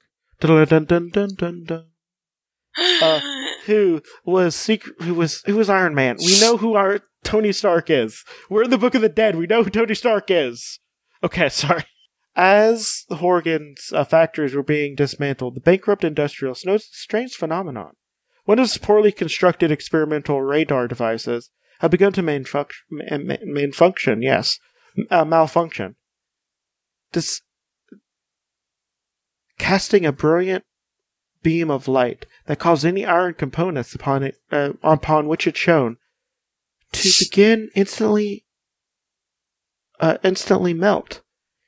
Uh, 3.04 3.20
who 3.68 4.02
was 4.26 4.56
secret? 4.56 4.96
Who 5.04 5.14
was 5.14 5.44
who 5.46 5.56
was 5.56 5.70
Iron 5.70 5.94
Man? 5.94 6.18
We 6.18 6.40
know 6.42 6.58
who 6.58 6.74
our 6.74 7.02
Tony 7.24 7.52
Stark 7.52 7.90
is. 7.92 8.24
We're 8.50 8.64
in 8.64 8.72
the 8.72 8.80
Book 8.80 8.96
of 8.96 9.02
the 9.02 9.10
Dead. 9.10 9.36
We 9.36 9.46
know 9.46 9.64
who 9.64 9.70
Tony 9.70 9.94
Stark 9.94 10.32
is. 10.32 10.80
Okay, 11.24 11.50
sorry. 11.50 11.86
As 12.36 13.06
the 13.10 13.18
Horgan's 13.18 13.92
uh, 13.94 14.04
factories 14.04 14.56
were 14.56 14.64
being 14.64 14.96
dismantled, 14.96 15.56
the 15.56 15.62
bankrupt 15.62 16.04
industrialists 16.04 16.66
noticed 16.66 16.96
a 16.96 16.98
strange 16.98 17.36
phenomenon. 17.36 17.94
One 18.46 18.60
of 18.60 18.64
his 18.64 18.78
poorly 18.78 19.12
constructed 19.12 19.72
experimental 19.72 20.42
radar 20.42 20.88
devices 20.88 21.50
had 21.80 21.92
begun 21.92 22.14
to 22.14 22.22
malfunc- 22.24 22.72
ma- 22.90 23.18
ma- 23.18 23.38
malfunction. 23.44 24.22
Yes, 24.22 24.60
uh, 25.10 25.26
malfunction. 25.26 25.96
This 27.14 27.42
casting 29.58 30.06
a 30.06 30.12
brilliant 30.12 30.66
beam 31.42 31.70
of 31.70 31.88
light 31.88 32.26
that 32.48 32.60
caused 32.60 32.86
any 32.86 33.06
iron 33.06 33.34
components 33.34 33.94
upon 33.94 34.24
it 34.24 34.36
uh, 34.52 34.74
upon 34.82 35.28
which 35.28 35.46
it 35.46 35.58
shone 35.58 35.98
to 36.92 37.10
begin 37.20 37.70
instantly 37.76 38.46
uh, 40.00 40.18
instantly 40.24 40.74
melt. 40.74 41.22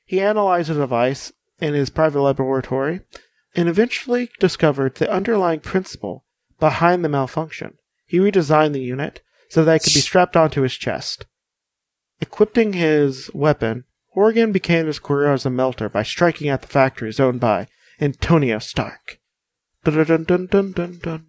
He 0.04 0.20
analyzed 0.20 0.70
the 0.70 0.74
device 0.74 1.32
in 1.60 1.74
his 1.74 1.90
private 1.90 2.20
laboratory 2.20 3.00
and 3.54 3.68
eventually 3.68 4.30
discovered 4.38 4.96
the 4.96 5.10
underlying 5.10 5.60
principle 5.60 6.25
behind 6.58 7.04
the 7.04 7.08
malfunction. 7.08 7.74
He 8.06 8.18
redesigned 8.18 8.72
the 8.72 8.80
unit 8.80 9.22
so 9.48 9.64
that 9.64 9.76
it 9.76 9.84
could 9.84 9.94
be 9.94 10.00
strapped 10.00 10.36
onto 10.36 10.62
his 10.62 10.74
chest. 10.74 11.26
Equipping 12.20 12.72
his 12.72 13.30
weapon, 13.34 13.84
Horgan 14.10 14.52
began 14.52 14.86
his 14.86 14.98
career 14.98 15.32
as 15.32 15.44
a 15.44 15.50
melter 15.50 15.88
by 15.88 16.02
striking 16.02 16.48
at 16.48 16.62
the 16.62 16.68
factories 16.68 17.20
owned 17.20 17.40
by 17.40 17.68
Antonio 18.00 18.58
Stark. 18.58 19.20
Dun 19.84 20.24
dun 20.24 20.46
dun. 20.46 21.26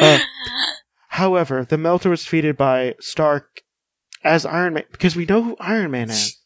Uh, 0.00 0.18
However, 1.08 1.64
the 1.64 1.76
Melter 1.76 2.10
was 2.10 2.22
defeated 2.22 2.56
by 2.56 2.94
Stark 2.98 3.62
as 4.24 4.46
Iron 4.46 4.74
Man 4.74 4.84
because 4.90 5.14
we 5.14 5.26
know 5.26 5.42
who 5.42 5.56
Iron 5.60 5.90
Man 5.90 6.10
is. 6.10 6.38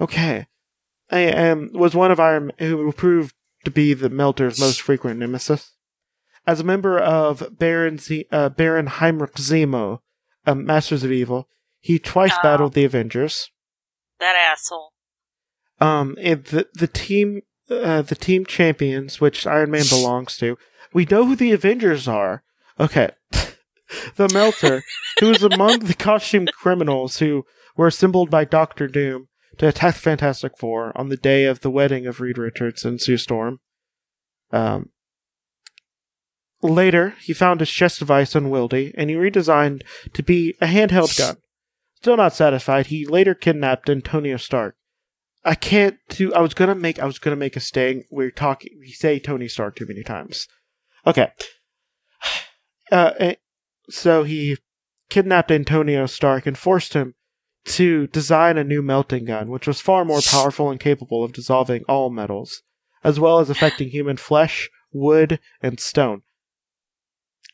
Okay, 0.00 0.46
I 1.10 1.30
um, 1.32 1.70
was 1.72 1.94
one 1.94 2.12
of 2.12 2.20
Iron 2.20 2.52
who 2.58 2.92
proved 2.92 3.34
to 3.64 3.70
be 3.70 3.94
the 3.94 4.08
Melter's 4.08 4.60
most 4.60 4.80
frequent 4.80 5.18
nemesis. 5.18 5.72
As 6.46 6.60
a 6.60 6.64
member 6.64 6.98
of 6.98 7.58
Baron 7.58 7.98
Z- 7.98 8.26
uh, 8.32 8.48
Baron 8.48 8.86
Heinrich 8.86 9.34
Zemo, 9.34 10.00
uh, 10.46 10.54
Masters 10.54 11.04
of 11.04 11.12
Evil, 11.12 11.48
he 11.80 11.98
twice 11.98 12.32
Oh. 12.38 12.42
battled 12.42 12.72
the 12.74 12.84
Avengers. 12.84 13.50
that 14.20 14.34
asshole. 14.34 14.92
Um, 15.80 16.16
and 16.20 16.42
the 16.44 16.66
the 16.74 16.88
team 16.88 17.42
uh, 17.70 18.02
the 18.02 18.14
team 18.16 18.44
champions, 18.46 19.20
which 19.20 19.46
Iron 19.46 19.70
Man 19.70 19.84
belongs 19.90 20.36
to, 20.38 20.56
we 20.92 21.04
know 21.04 21.24
who 21.26 21.36
the 21.36 21.52
Avengers 21.52 22.08
are. 22.08 22.42
Okay, 22.80 23.10
the 24.16 24.28
Melter, 24.32 24.82
who 25.20 25.30
is 25.30 25.42
among 25.42 25.80
the 25.80 25.94
costumed 25.94 26.50
criminals 26.54 27.18
who 27.18 27.44
were 27.76 27.86
assembled 27.88 28.30
by 28.30 28.44
Doctor 28.44 28.88
Doom 28.88 29.28
to 29.58 29.68
attack 29.68 29.94
the 29.94 30.00
Fantastic 30.00 30.56
Four 30.58 30.96
on 30.98 31.08
the 31.10 31.16
day 31.16 31.44
of 31.44 31.60
the 31.60 31.70
wedding 31.70 32.06
of 32.06 32.20
Reed 32.20 32.38
Richards 32.38 32.84
and 32.84 33.00
Sue 33.00 33.16
Storm. 33.18 33.60
Um, 34.50 34.90
later, 36.62 37.14
he 37.20 37.32
found 37.32 37.60
his 37.60 37.70
chest 37.70 37.98
device 37.98 38.34
unwieldy, 38.34 38.92
and 38.96 39.10
he 39.10 39.16
redesigned 39.16 39.82
to 40.12 40.22
be 40.22 40.54
a 40.60 40.66
handheld 40.66 41.16
gun. 41.16 41.36
Still 41.94 42.16
not 42.16 42.34
satisfied, 42.34 42.86
he 42.86 43.06
later 43.06 43.34
kidnapped 43.34 43.90
Antonio 43.90 44.36
Stark. 44.36 44.76
I 45.44 45.54
can't 45.54 45.98
do. 46.08 46.32
I 46.34 46.40
was 46.40 46.54
gonna 46.54 46.74
make. 46.74 46.98
I 46.98 47.06
was 47.06 47.18
gonna 47.18 47.36
make 47.36 47.56
a 47.56 47.60
sting. 47.60 48.04
We're 48.10 48.30
talking. 48.30 48.72
We 48.78 48.88
say 48.88 49.18
Tony 49.18 49.48
Stark 49.48 49.76
too 49.76 49.86
many 49.86 50.02
times. 50.02 50.48
Okay. 51.06 51.30
Uh, 52.90 53.12
eh, 53.18 53.34
so 53.90 54.22
he 54.22 54.56
kidnapped 55.10 55.50
Antonio 55.50 56.06
Stark 56.06 56.46
and 56.46 56.56
forced 56.56 56.94
him 56.94 57.16
to 57.66 58.06
design 58.06 58.56
a 58.56 58.64
new 58.64 58.80
melting 58.80 59.26
gun, 59.26 59.50
which 59.50 59.66
was 59.66 59.78
far 59.78 60.06
more 60.06 60.20
powerful 60.22 60.70
and 60.70 60.80
capable 60.80 61.22
of 61.22 61.34
dissolving 61.34 61.84
all 61.86 62.08
metals, 62.08 62.62
as 63.04 63.20
well 63.20 63.40
as 63.40 63.50
affecting 63.50 63.90
human 63.90 64.16
flesh, 64.16 64.70
wood, 64.90 65.38
and 65.62 65.78
stone. 65.78 66.22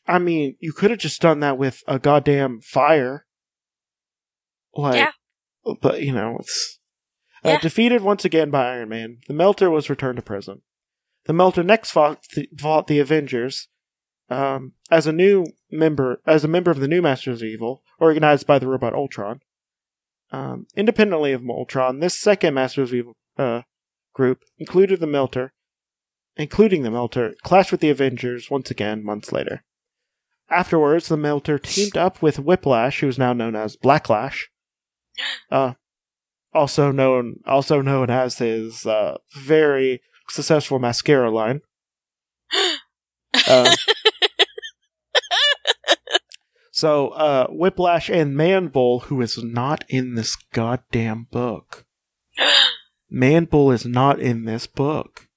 I 0.07 0.19
mean, 0.19 0.55
you 0.59 0.71
could 0.73 0.91
have 0.91 0.99
just 0.99 1.21
done 1.21 1.39
that 1.39 1.57
with 1.57 1.81
a 1.87 1.97
goddamn 1.99 2.61
fire. 2.61 3.25
Like, 4.75 4.95
Yeah. 4.97 5.11
but 5.81 6.01
you 6.03 6.11
know, 6.11 6.37
it's 6.39 6.79
uh, 7.43 7.49
Yeah. 7.49 7.59
defeated 7.59 8.01
once 8.01 8.25
again 8.25 8.49
by 8.51 8.71
Iron 8.73 8.89
Man. 8.89 9.19
The 9.27 9.33
Melter 9.33 9.69
was 9.69 9.89
returned 9.89 10.17
to 10.17 10.21
prison. 10.21 10.61
The 11.25 11.33
Melter 11.33 11.63
next 11.63 11.91
fought 11.91 12.23
the, 12.35 12.47
fought 12.57 12.87
the 12.87 12.99
Avengers 12.99 13.67
um, 14.29 14.73
as 14.89 15.05
a 15.07 15.11
new 15.11 15.45
member, 15.71 16.21
as 16.25 16.43
a 16.43 16.47
member 16.47 16.71
of 16.71 16.79
the 16.79 16.87
new 16.87 17.01
Masters 17.01 17.41
of 17.41 17.47
Evil, 17.47 17.83
organized 17.99 18.47
by 18.47 18.59
the 18.59 18.67
robot 18.67 18.93
Ultron. 18.93 19.41
Um, 20.31 20.65
independently 20.75 21.31
of 21.31 21.47
Ultron, 21.47 21.99
this 21.99 22.17
second 22.19 22.55
Masters 22.55 22.89
of 22.89 22.95
Evil 22.95 23.13
uh, 23.37 23.61
group 24.13 24.43
included 24.57 24.99
the 24.99 25.07
Melter, 25.07 25.53
including 26.35 26.81
the 26.81 26.91
Melter, 26.91 27.35
clashed 27.43 27.71
with 27.71 27.81
the 27.81 27.89
Avengers 27.91 28.49
once 28.49 28.71
again 28.71 29.03
months 29.03 29.31
later. 29.31 29.63
Afterwards, 30.49 31.07
the 31.07 31.17
Melter 31.17 31.57
teamed 31.57 31.97
up 31.97 32.21
with 32.21 32.39
Whiplash, 32.39 32.99
who 32.99 33.07
is 33.07 33.17
now 33.17 33.33
known 33.33 33.55
as 33.55 33.75
Blacklash, 33.75 34.43
uh, 35.51 35.73
also 36.53 36.91
known 36.91 37.37
also 37.45 37.81
known 37.81 38.09
as 38.09 38.37
his 38.37 38.85
uh, 38.85 39.17
very 39.35 40.01
successful 40.29 40.79
mascara 40.79 41.31
line. 41.31 41.61
Uh, 43.49 43.75
so, 46.71 47.09
uh, 47.09 47.47
Whiplash 47.49 48.09
and 48.09 48.35
Manbull, 48.35 49.03
who 49.03 49.21
is 49.21 49.43
not 49.43 49.83
in 49.89 50.15
this 50.15 50.37
goddamn 50.53 51.27
book. 51.31 51.85
Manbull 53.13 53.73
is 53.73 53.85
not 53.85 54.19
in 54.21 54.45
this 54.45 54.67
book. 54.67 55.27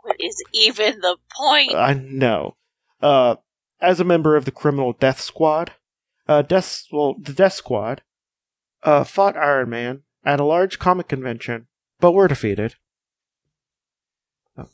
what 0.00 0.16
is 0.18 0.42
even 0.52 1.00
the 1.00 1.18
point? 1.30 1.74
I 1.74 1.92
know. 1.92 2.56
Uh, 3.00 3.36
as 3.80 4.00
a 4.00 4.04
member 4.04 4.36
of 4.36 4.44
the 4.44 4.50
criminal 4.50 4.92
Death 4.92 5.20
Squad, 5.20 5.72
uh, 6.28 6.42
Death, 6.42 6.84
well, 6.92 7.14
the 7.20 7.32
Death 7.32 7.54
Squad, 7.54 8.02
uh, 8.82 9.04
fought 9.04 9.36
Iron 9.36 9.68
Man 9.70 10.02
at 10.24 10.40
a 10.40 10.44
large 10.44 10.78
comic 10.78 11.08
convention, 11.08 11.66
but 12.00 12.12
were 12.12 12.28
defeated. 12.28 12.74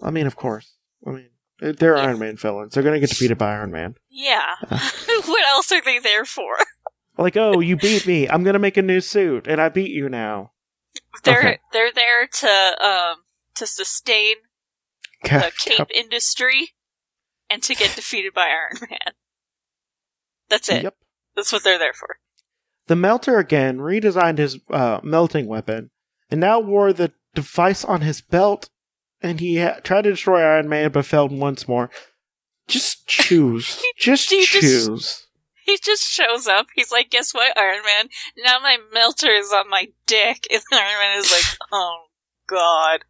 I 0.01 0.11
mean, 0.11 0.27
of 0.27 0.37
course. 0.37 0.75
I 1.07 1.11
mean, 1.11 1.31
they're 1.61 1.97
Yeah. 1.97 2.03
Iron 2.05 2.19
Man 2.19 2.37
villains. 2.37 2.75
They're 2.75 2.83
going 2.83 2.95
to 2.95 3.01
get 3.01 3.11
defeated 3.11 3.39
by 3.39 3.53
Iron 3.55 3.71
Man. 3.73 3.97
Yeah. 4.09 4.55
what 4.69 5.47
else 5.49 5.73
are 5.73 5.83
they 5.83 5.99
there 5.99 6.25
for? 6.25 6.57
Like, 7.19 7.37
oh, 7.37 7.61
you 7.61 7.77
beat 7.77 8.07
me. 8.07 8.29
I'm 8.29 8.43
going 8.45 8.55
to 8.55 8.59
make 8.61 8.77
a 8.77 8.83
new 8.83 9.01
suit, 9.01 9.47
and 9.47 9.61
I 9.61 9.69
beat 9.69 9.91
you 9.91 10.09
now. 10.09 10.53
They're 11.25 11.39
Okay. 11.39 11.59
they're 11.73 11.93
there 11.93 12.27
to 12.27 12.85
um 12.85 13.17
to 13.55 13.67
sustain 13.67 14.37
the 15.23 15.29
Cap- 15.29 15.53
cape 15.59 15.89
industry 15.95 16.71
and 17.53 17.63
to 17.65 17.75
get 17.75 17.95
defeated 17.95 18.33
by 18.35 18.47
Iron 18.47 18.79
Man. 18.91 19.13
That's 20.49 20.69
it. 20.69 20.83
Yep. 20.85 20.95
That's 21.37 21.53
what 21.53 21.65
they're 21.65 21.79
there 21.79 21.93
for. 21.93 22.17
The 22.87 22.97
Melter 22.97 23.39
again 23.39 23.79
redesigned 23.79 24.39
his 24.39 24.59
uh, 24.71 25.01
melting 25.03 25.47
weapon 25.47 25.91
and 26.31 26.41
now 26.41 26.59
wore 26.61 26.93
the 26.93 27.13
device 27.35 27.85
on 27.85 28.01
his 28.01 28.21
belt. 28.21 28.69
And 29.21 29.39
he 29.39 29.59
ha- 29.59 29.79
tried 29.85 30.03
to 30.03 30.11
destroy 30.11 30.41
Iron 30.43 30.69
Man, 30.69 30.91
but 30.91 31.07
failed 31.07 31.31
once 31.31 31.69
more. 31.69 31.91
Just 32.67 33.07
choose. 33.07 33.81
just 33.97 34.31
He 34.31 34.45
just- 34.45 34.87
choose. 34.87 35.27
He 35.65 35.79
just 35.81 36.03
shows 36.03 36.49
up. 36.49 36.67
He's 36.75 36.91
like, 36.91 37.09
"Guess 37.09 37.33
what, 37.33 37.57
Iron 37.57 37.85
Man? 37.85 38.09
Now 38.37 38.59
my 38.59 38.79
melter 38.93 39.31
is 39.31 39.53
on 39.53 39.71
my 39.71 39.87
dick." 40.09 40.45
And 40.51 40.61
Iron 40.73 40.99
Man 40.99 41.19
is 41.19 41.31
like, 41.31 41.57
"Oh 41.73 42.07
God." 42.49 43.05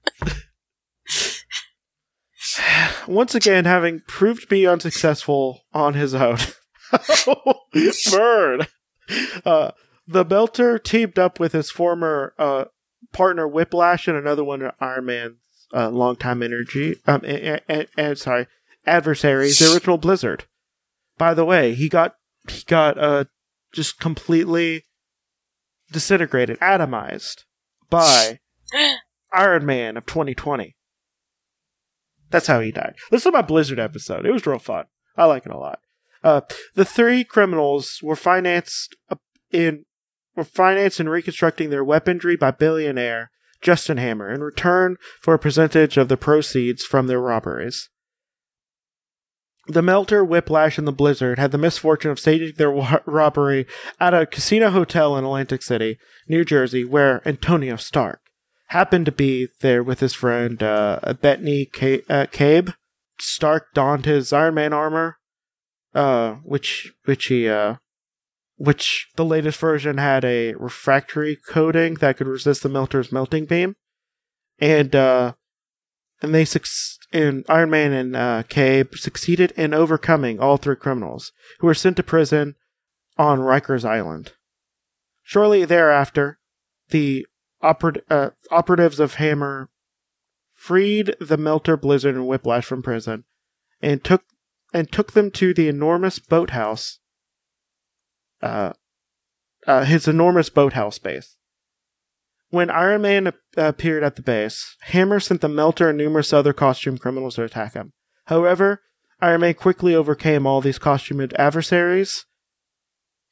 Once 3.09 3.35
again, 3.35 3.65
having 3.65 4.01
proved 4.07 4.43
to 4.43 4.47
be 4.49 4.67
unsuccessful 4.67 5.63
on 5.73 5.95
his 5.95 6.15
own. 6.15 6.39
Bird. 8.11 8.69
Uh, 9.45 9.71
the 10.07 10.25
Melter 10.25 10.79
teamed 10.79 11.19
up 11.19 11.41
with 11.41 11.53
his 11.53 11.71
former 11.71 12.35
uh, 12.39 12.67
partner 13.13 13.47
Whiplash 13.49 14.09
and 14.09 14.17
another 14.17 14.45
one 14.45 14.63
of 14.63 14.75
Iron 14.81 15.07
Man's 15.07 15.37
uh, 15.75 15.91
longtime 15.91 16.43
energy. 16.43 16.97
Um, 17.07 17.23
and, 17.25 17.61
and, 17.69 17.87
and 17.97 18.19
sorry, 18.19 18.47
adversary, 18.87 19.49
the 19.49 19.71
original 19.73 19.99
Blizzard. 19.99 20.45
By 21.19 21.35
the 21.35 21.45
way, 21.45 21.75
he 21.75 21.89
got 21.89 22.17
he 22.49 22.65
got 22.67 22.99
uh 22.99 23.25
just 23.73 24.01
completely 24.01 24.85
disintegrated, 25.93 26.59
atomized 26.61 27.45
by 27.89 28.41
Iron 29.33 29.65
Man 29.67 29.97
of 29.97 30.07
2020. 30.07 30.75
That's 32.33 32.49
how 32.49 32.61
he 32.61 32.73
died. 32.73 32.95
Listen 33.13 33.31
to 33.31 33.39
my 33.39 33.43
Blizzard 33.43 33.79
episode. 33.79 34.27
It 34.27 34.33
was 34.33 34.47
real 34.47 34.59
fun. 34.59 34.87
I 35.17 35.27
like 35.27 35.47
it 35.47 35.53
a 35.53 35.59
lot. 35.59 35.79
Uh, 36.25 36.41
the 36.75 36.85
three 36.85 37.25
criminals 37.25 38.01
were 38.03 38.17
financed 38.17 38.97
in 39.51 39.85
were 40.35 40.45
financed 40.45 40.99
in 40.99 41.09
reconstructing 41.09 41.69
their 41.69 41.85
weaponry 41.85 42.37
by 42.37 42.51
billionaire 42.51 43.31
Justin 43.61 43.99
Hammer 43.99 44.31
in 44.31 44.41
return 44.41 44.97
for 45.21 45.35
a 45.35 45.39
percentage 45.39 45.97
of 45.99 46.09
the 46.09 46.17
proceeds 46.17 46.85
from 46.85 47.07
their 47.07 47.21
robberies. 47.21 47.91
The 49.69 49.83
Melter, 49.83 50.25
Whiplash, 50.25 50.79
and 50.79 50.89
the 50.89 50.93
Blizzard 50.93 51.39
had 51.39 51.53
the 51.53 51.59
misfortune 51.59 52.11
of 52.11 52.19
staging 52.19 52.55
their 52.57 52.71
wa- 52.71 53.01
robbery 53.07 53.67
at 54.01 54.15
a 54.15 54.27
casino 54.27 54.71
hotel 54.71 55.17
in 55.17 55.25
Atlantic 55.25 55.63
City, 55.63 55.99
New 56.27 56.45
Jersey, 56.45 56.85
where 56.85 57.27
Antonio 57.29 57.77
Stark 57.77 58.22
happened 58.73 59.05
to 59.07 59.13
be 59.13 59.49
there 59.61 59.83
with 59.83 60.01
his 60.01 60.15
friend 60.15 60.63
uh, 60.63 60.99
Bethany 61.21 61.67
Ca- 61.67 62.03
uh, 62.09 62.27
Cabe. 62.33 62.71
Stark 63.21 63.73
donned 63.75 64.07
his 64.07 64.33
Iron 64.33 64.55
Man 64.55 64.73
armor, 64.73 65.19
uh, 65.95 66.35
which 66.43 66.93
which 67.05 67.27
he 67.27 67.49
uh, 67.49 67.77
which 68.57 69.09
the 69.17 69.25
latest 69.25 69.61
version 69.61 69.99
had 69.99 70.25
a 70.25 70.55
refractory 70.55 71.37
coating 71.49 71.95
that 71.95 72.17
could 72.17 72.27
resist 72.27 72.63
the 72.63 72.69
melter's 72.69 73.13
melting 73.13 73.45
beam, 73.45 73.77
and 74.59 74.97
uh, 74.97 75.35
and 76.21 76.35
they 76.35 76.45
suc- 76.45 76.67
and 77.13 77.45
Iron 77.49 77.71
Man 77.71 77.93
and 77.93 78.17
uh, 78.17 78.43
Cabe 78.49 78.95
succeeded 78.95 79.53
in 79.53 79.75
overcoming 79.75 80.41
all 80.41 80.57
three 80.57 80.77
criminals 80.77 81.31
who 81.61 81.67
were 81.67 81.75
sent 81.75 81.97
to 81.99 82.03
prison 82.03 82.57
on 83.19 83.39
Rikers 83.39 83.85
Island. 83.85 84.33
Shortly 85.23 85.65
thereafter, 85.65 86.39
the 86.89 87.27
oper- 87.63 88.03
uh, 88.11 88.31
operatives 88.51 89.01
of 89.01 89.15
Hammer 89.15 89.71
freed 90.53 91.17
the 91.21 91.37
Melter, 91.37 91.77
Blizzard, 91.77 92.15
and 92.15 92.27
Whiplash 92.27 92.65
from 92.65 92.83
prison, 92.83 93.25
and 93.81 94.03
took 94.05 94.23
and 94.73 94.91
took 94.91 95.13
them 95.13 95.31
to 95.33 95.53
the 95.53 95.69
enormous 95.69 96.19
boathouse. 96.19 96.99
Uh, 98.41 98.73
uh, 99.67 99.85
his 99.85 100.09
enormous 100.09 100.51
boathouse 100.51 100.99
base. 100.99 101.37
When 102.51 102.71
Iron 102.71 103.03
Man 103.03 103.27
ap- 103.29 103.37
appeared 103.57 104.03
at 104.03 104.17
the 104.17 104.23
base, 104.23 104.77
Hammer 104.83 105.21
sent 105.21 105.41
the 105.41 105.49
Melter 105.49 105.89
and 105.89 105.99
numerous 105.99 106.33
other 106.33 106.53
costume 106.53 106.99
criminals 106.99 107.37
to 107.37 107.45
attack 107.45 107.75
him. 107.75 107.93
However, 108.27 108.83
Iron 109.21 109.41
Man 109.41 109.55
quickly 109.55 109.95
overcame 109.95 110.47
all 110.47 110.61
these 110.61 110.79
costumed 110.79 111.33
adversaries, 111.35 112.27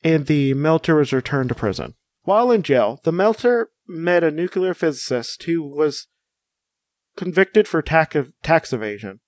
and 0.02 0.26
the 0.26 0.54
Melter 0.54 0.96
was 0.96 1.12
returned 1.12 1.48
to 1.50 1.54
prison. 1.54 1.94
While 2.22 2.50
in 2.50 2.62
jail, 2.62 3.00
the 3.02 3.12
Melter 3.12 3.70
met 3.90 4.24
a 4.24 4.30
nuclear 4.30 4.72
physicist 4.74 5.42
who 5.42 5.62
was 5.62 6.06
convicted 7.16 7.68
for 7.68 7.82
tax, 7.82 8.16
tax 8.42 8.72
evasion. 8.72 9.20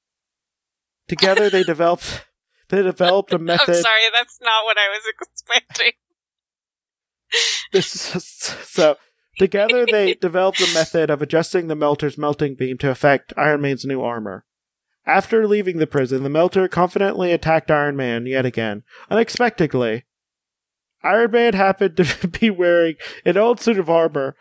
Together, 1.09 1.51
they 1.51 1.63
developed 1.65 2.25
they 2.69 2.83
developed 2.83 3.33
a 3.33 3.37
I'm 3.37 3.45
method. 3.45 3.83
sorry, 3.83 4.03
that's 4.13 4.39
not 4.41 4.65
what 4.65 4.79
I 4.79 4.89
was 4.89 5.03
expecting. 5.09 5.93
This 7.73 8.15
is, 8.15 8.25
so 8.25 8.99
together 9.39 9.87
they 9.87 10.13
developed 10.13 10.61
a 10.61 10.75
method 10.75 11.09
of 11.09 11.23
adjusting 11.23 11.69
the 11.69 11.75
melter's 11.75 12.19
melting 12.19 12.57
beam 12.57 12.77
to 12.79 12.91
affect 12.91 13.33
Iron 13.39 13.63
Man's 13.63 13.87
new 13.87 14.03
armor. 14.03 14.45
After 15.07 15.49
leaving 15.49 15.79
the 15.79 15.87
prison, 15.87 16.25
the 16.25 16.29
melter 16.29 16.69
confidently 16.69 17.33
attacked 17.33 17.71
Iron 17.71 17.97
Man 17.97 18.27
yet 18.27 18.45
again. 18.45 18.83
Unexpectedly, 19.11 20.05
Iron 21.05 21.31
Man 21.31 21.55
happened 21.55 21.97
to 21.97 22.29
be 22.41 22.51
wearing 22.51 22.97
an 23.25 23.37
old 23.37 23.61
suit 23.61 23.79
of 23.79 23.91
armor. 23.91 24.37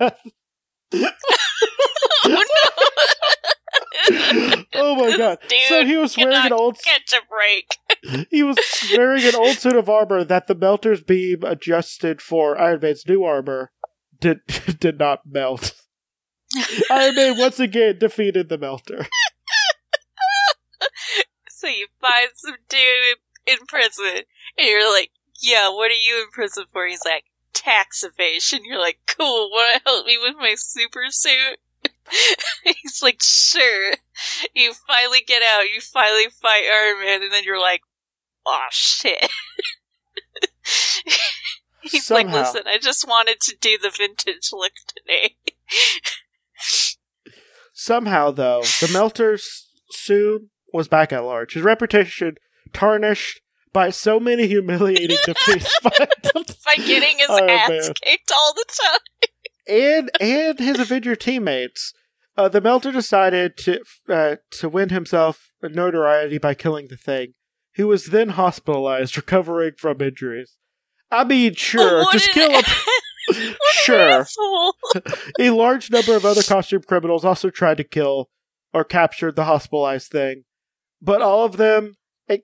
oh 0.00 0.10
oh 4.74 4.94
my 4.96 5.16
god! 5.16 5.38
So 5.68 5.84
he 5.84 5.96
was 5.96 6.16
wearing 6.16 6.46
an 6.46 6.52
old 6.52 6.78
Catch 6.82 7.12
a 7.14 7.22
break. 7.28 8.26
he 8.30 8.42
was 8.42 8.56
wearing 8.96 9.24
an 9.24 9.34
old 9.34 9.56
suit 9.56 9.76
of 9.76 9.88
armor 9.88 10.24
that 10.24 10.46
the 10.46 10.54
melter's 10.54 11.02
beam 11.02 11.42
adjusted 11.42 12.20
for 12.20 12.58
Iron 12.58 12.80
Man's 12.80 13.06
new 13.06 13.24
armor 13.24 13.72
did 14.20 14.40
did 14.80 14.98
not 14.98 15.20
melt. 15.26 15.74
Iron 16.90 17.14
Man 17.14 17.38
once 17.38 17.60
again 17.60 17.98
defeated 17.98 18.48
the 18.48 18.58
melter. 18.58 19.06
So 21.50 21.66
you 21.66 21.88
find 22.00 22.28
some 22.34 22.54
dude 22.68 23.18
in 23.46 23.66
prison, 23.66 24.22
and 24.56 24.68
you're 24.68 24.92
like, 24.92 25.10
"Yeah, 25.38 25.68
what 25.70 25.90
are 25.90 25.94
you 25.94 26.22
in 26.22 26.30
prison 26.30 26.64
for?" 26.72 26.86
He's 26.86 27.04
like, 27.04 27.24
"Tax 27.52 28.02
evasion." 28.02 28.64
You're 28.64 28.78
like, 28.80 29.00
"Cool, 29.06 29.50
want 29.50 29.82
to 29.82 29.88
help 29.88 30.06
me 30.06 30.18
with 30.18 30.36
my 30.36 30.54
super 30.56 31.04
suit?" 31.10 31.58
He's 32.64 33.02
like, 33.02 33.20
"Sure." 33.22 33.94
You 34.54 34.74
finally 34.86 35.20
get 35.26 35.42
out. 35.42 35.70
You 35.72 35.80
finally 35.80 36.28
fight 36.28 36.64
Iron 36.64 37.00
Man, 37.04 37.22
and 37.22 37.32
then 37.32 37.44
you're 37.44 37.60
like, 37.60 37.82
"Oh 38.46 38.66
shit." 38.70 39.30
He's 41.82 42.10
like, 42.10 42.28
"Listen, 42.28 42.62
I 42.66 42.78
just 42.78 43.06
wanted 43.06 43.40
to 43.42 43.56
do 43.60 43.78
the 43.78 43.90
vintage 43.96 44.50
look 44.52 44.72
today." 44.86 45.36
Somehow, 47.72 48.32
though, 48.32 48.62
the 48.80 48.90
melter's 48.92 49.68
soon 49.90 50.50
was 50.72 50.88
back 50.88 51.12
at 51.12 51.24
large. 51.24 51.54
His 51.54 51.62
reputation 51.62 52.34
tarnished 52.72 53.40
by 53.72 53.90
so 53.90 54.18
many 54.20 54.46
humiliating 54.46 55.16
defeats 55.24 55.78
by, 55.80 55.90
By 56.66 56.74
getting 56.76 57.18
his 57.18 57.30
Iron 57.30 57.50
ass 57.50 57.68
Man. 57.70 57.92
kicked 58.04 58.32
all 58.34 58.52
the 58.54 58.64
time. 58.68 59.00
and 59.68 60.10
and 60.20 60.58
his 60.58 60.78
Avenger 60.78 61.16
teammates. 61.16 61.92
Uh, 62.36 62.48
the 62.48 62.60
Melter 62.60 62.92
decided 62.92 63.56
to 63.58 63.80
uh, 64.08 64.36
to 64.52 64.68
win 64.68 64.90
himself 64.90 65.50
notoriety 65.62 66.38
by 66.38 66.54
killing 66.54 66.86
the 66.88 66.96
Thing, 66.96 67.34
who 67.76 67.88
was 67.88 68.06
then 68.06 68.30
hospitalized, 68.30 69.16
recovering 69.16 69.72
from 69.78 70.00
injuries. 70.00 70.56
I 71.10 71.24
mean, 71.24 71.54
sure, 71.54 72.04
just 72.12 72.30
kill 72.30 72.50
him. 72.50 72.62
Sure. 73.72 74.24
A 75.38 75.50
large 75.50 75.90
number 75.90 76.16
of 76.16 76.24
other 76.24 76.42
costume 76.42 76.80
criminals 76.82 77.26
also 77.26 77.50
tried 77.50 77.76
to 77.76 77.84
kill 77.84 78.30
or 78.72 78.84
capture 78.84 79.30
the 79.30 79.44
hospitalized 79.44 80.10
Thing, 80.10 80.44
but 81.02 81.20
all 81.20 81.44
of 81.44 81.58
them, 81.58 81.96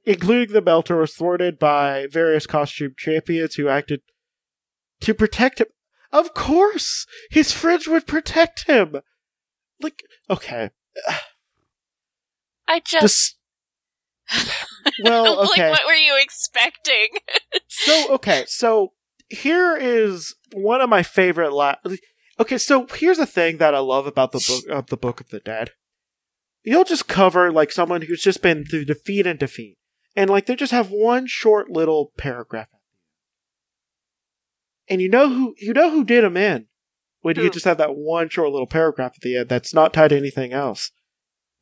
including 0.05 0.53
the 0.53 0.63
Melter, 0.63 0.97
was 0.97 1.15
thwarted 1.15 1.59
by 1.59 2.07
various 2.11 2.47
costume 2.47 2.95
champions 2.97 3.55
who 3.55 3.69
acted 3.69 4.01
to 5.01 5.15
protect 5.15 5.61
him. 5.61 5.67
Of 6.13 6.35
course, 6.35 7.07
his 7.31 7.53
friends 7.53 7.87
would 7.89 8.07
protect 8.07 8.67
him. 8.67 8.97
Like, 9.81 10.03
okay, 10.31 10.71
I 12.69 12.81
just, 12.81 13.37
just 14.31 14.57
well, 15.03 15.41
okay. 15.51 15.71
like, 15.71 15.79
what 15.79 15.87
were 15.87 15.95
you 15.95 16.19
expecting? 16.21 17.09
So 17.69 18.15
okay, 18.15 18.45
so 18.47 18.93
here 19.29 19.77
is 19.77 20.37
one 20.53 20.81
of 20.81 20.89
my 20.89 21.03
favorite. 21.03 21.53
La- 21.53 21.75
okay, 22.39 22.57
so 22.57 22.87
here's 22.95 23.19
the 23.19 23.27
thing 23.27 23.57
that 23.59 23.75
I 23.75 23.81
love 23.81 24.07
about 24.07 24.31
the 24.31 24.39
book 24.47 24.79
of 24.79 24.87
the 24.87 24.97
Book 24.97 25.21
of 25.21 25.31
the 25.31 25.41
Dead. 25.41 25.71
You'll 26.65 26.85
just 26.85 27.07
cover 27.07 27.53
like 27.53 27.71
someone 27.71 28.03
who's 28.03 28.23
just 28.23 28.43
been 28.43 28.65
through 28.65 28.87
defeat 28.87 29.27
and 29.27 29.39
defeat, 29.39 29.77
and 30.17 30.31
like 30.31 30.47
they 30.47 30.57
just 30.57 30.73
have 30.73 30.91
one 30.91 31.27
short 31.27 31.71
little 31.71 32.13
paragraph, 32.17 32.69
and 34.89 35.01
you 35.01 35.09
know 35.09 35.29
who 35.29 35.55
you 35.59 35.73
know 35.73 35.91
who 35.91 36.05
did 36.05 36.25
them 36.25 36.37
in 36.37 36.67
when 37.21 37.37
you 37.37 37.51
just 37.51 37.65
have 37.65 37.79
that 37.79 37.97
one 37.97 38.29
short 38.29 38.51
little 38.51 38.67
paragraph 38.67 39.13
at 39.17 39.21
the 39.23 39.37
end 39.37 39.49
that's 39.49 39.75
not 39.75 39.93
tied 39.93 40.09
to 40.09 40.17
anything 40.17 40.53
else. 40.53 40.91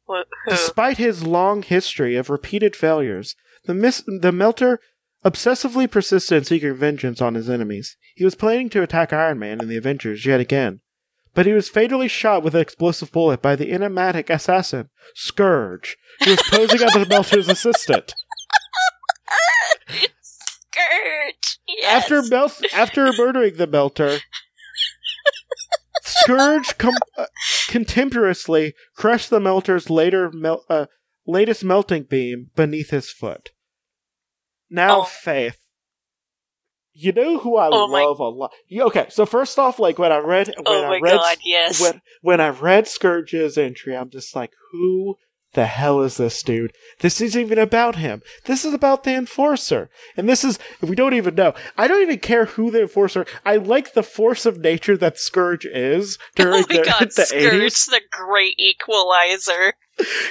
Wh- 0.08 0.22
who? 0.44 0.50
Despite 0.50 0.98
his 0.98 1.26
long 1.26 1.62
history 1.62 2.16
of 2.16 2.30
repeated 2.30 2.74
failures, 2.76 3.36
the, 3.64 3.74
mis- 3.74 4.04
the 4.06 4.32
Melter 4.32 4.80
obsessively 5.24 5.90
persisted 5.90 6.38
in 6.38 6.44
seeking 6.44 6.74
vengeance 6.74 7.20
on 7.22 7.34
his 7.34 7.48
enemies. 7.48 7.96
He 8.16 8.24
was 8.24 8.34
planning 8.34 8.68
to 8.70 8.82
attack 8.82 9.12
Iron 9.12 9.38
Man 9.38 9.60
and 9.60 9.70
the 9.70 9.76
Avengers 9.76 10.26
yet 10.26 10.40
again, 10.40 10.80
but 11.34 11.46
he 11.46 11.52
was 11.52 11.68
fatally 11.68 12.08
shot 12.08 12.42
with 12.42 12.54
an 12.54 12.60
explosive 12.60 13.10
bullet 13.12 13.40
by 13.42 13.56
the 13.56 13.72
enigmatic 13.72 14.28
assassin, 14.30 14.90
Scourge, 15.14 15.96
who 16.24 16.30
was 16.32 16.42
posing 16.50 16.82
as 16.82 16.92
the 16.92 17.06
Melter's 17.08 17.48
assistant. 17.48 18.14
Scourge. 20.20 21.58
Yes. 21.68 22.02
After, 22.04 22.22
Mel- 22.22 22.52
after 22.74 23.12
murdering 23.12 23.56
the 23.56 23.66
Melter, 23.66 24.18
Scourge 26.02 26.76
com- 26.78 26.94
uh, 27.16 27.26
contemptuously 27.68 28.74
crushed 28.96 29.30
the 29.30 29.40
Melter's 29.40 29.88
later 29.90 30.30
mel- 30.32 30.64
uh, 30.68 30.86
latest 31.26 31.64
melting 31.64 32.04
beam 32.04 32.50
beneath 32.54 32.90
his 32.90 33.10
foot. 33.10 33.50
Now, 34.70 35.00
Oh. 35.00 35.04
Faith, 35.04 35.58
you 36.94 37.12
know 37.12 37.38
who 37.38 37.56
I 37.56 37.68
Oh 37.72 37.88
my- 37.88 38.02
love 38.04 38.20
a 38.20 38.28
lot. 38.28 38.52
Okay, 38.72 39.06
so 39.10 39.24
first 39.26 39.58
off, 39.58 39.78
like 39.78 39.98
when 39.98 40.12
I 40.12 40.18
read 40.18 40.48
when 40.48 40.54
oh 40.66 40.84
I 40.84 40.88
my 40.88 41.00
read 41.02 41.12
god, 41.18 41.38
yes. 41.44 41.80
when 41.80 42.00
when 42.20 42.40
I 42.40 42.48
read 42.50 42.86
Scourge's 42.88 43.56
entry, 43.58 43.96
I'm 43.96 44.10
just 44.10 44.34
like, 44.36 44.50
who 44.72 45.16
the 45.54 45.66
hell 45.66 46.00
is 46.00 46.16
this 46.16 46.42
dude? 46.42 46.72
This 47.00 47.20
isn't 47.20 47.38
even 47.40 47.58
about 47.58 47.96
him. 47.96 48.22
This 48.46 48.64
is 48.64 48.72
about 48.72 49.04
the 49.04 49.12
enforcer. 49.14 49.90
And 50.16 50.26
this 50.28 50.44
is 50.44 50.58
we 50.80 50.94
don't 50.96 51.12
even 51.14 51.34
know. 51.34 51.52
I 51.76 51.88
don't 51.88 52.00
even 52.02 52.20
care 52.20 52.46
who 52.46 52.70
the 52.70 52.82
enforcer 52.82 53.26
I 53.44 53.56
like 53.56 53.92
the 53.92 54.02
force 54.02 54.46
of 54.46 54.58
nature 54.58 54.96
that 54.96 55.18
Scourge 55.18 55.66
is 55.66 56.16
during 56.36 56.54
oh 56.64 56.66
my 56.70 56.76
the, 56.76 56.82
god, 56.86 57.10
the 57.14 57.26
Scourge, 57.26 57.42
80s. 57.52 57.90
the 57.90 58.00
great 58.10 58.54
equalizer. 58.58 59.74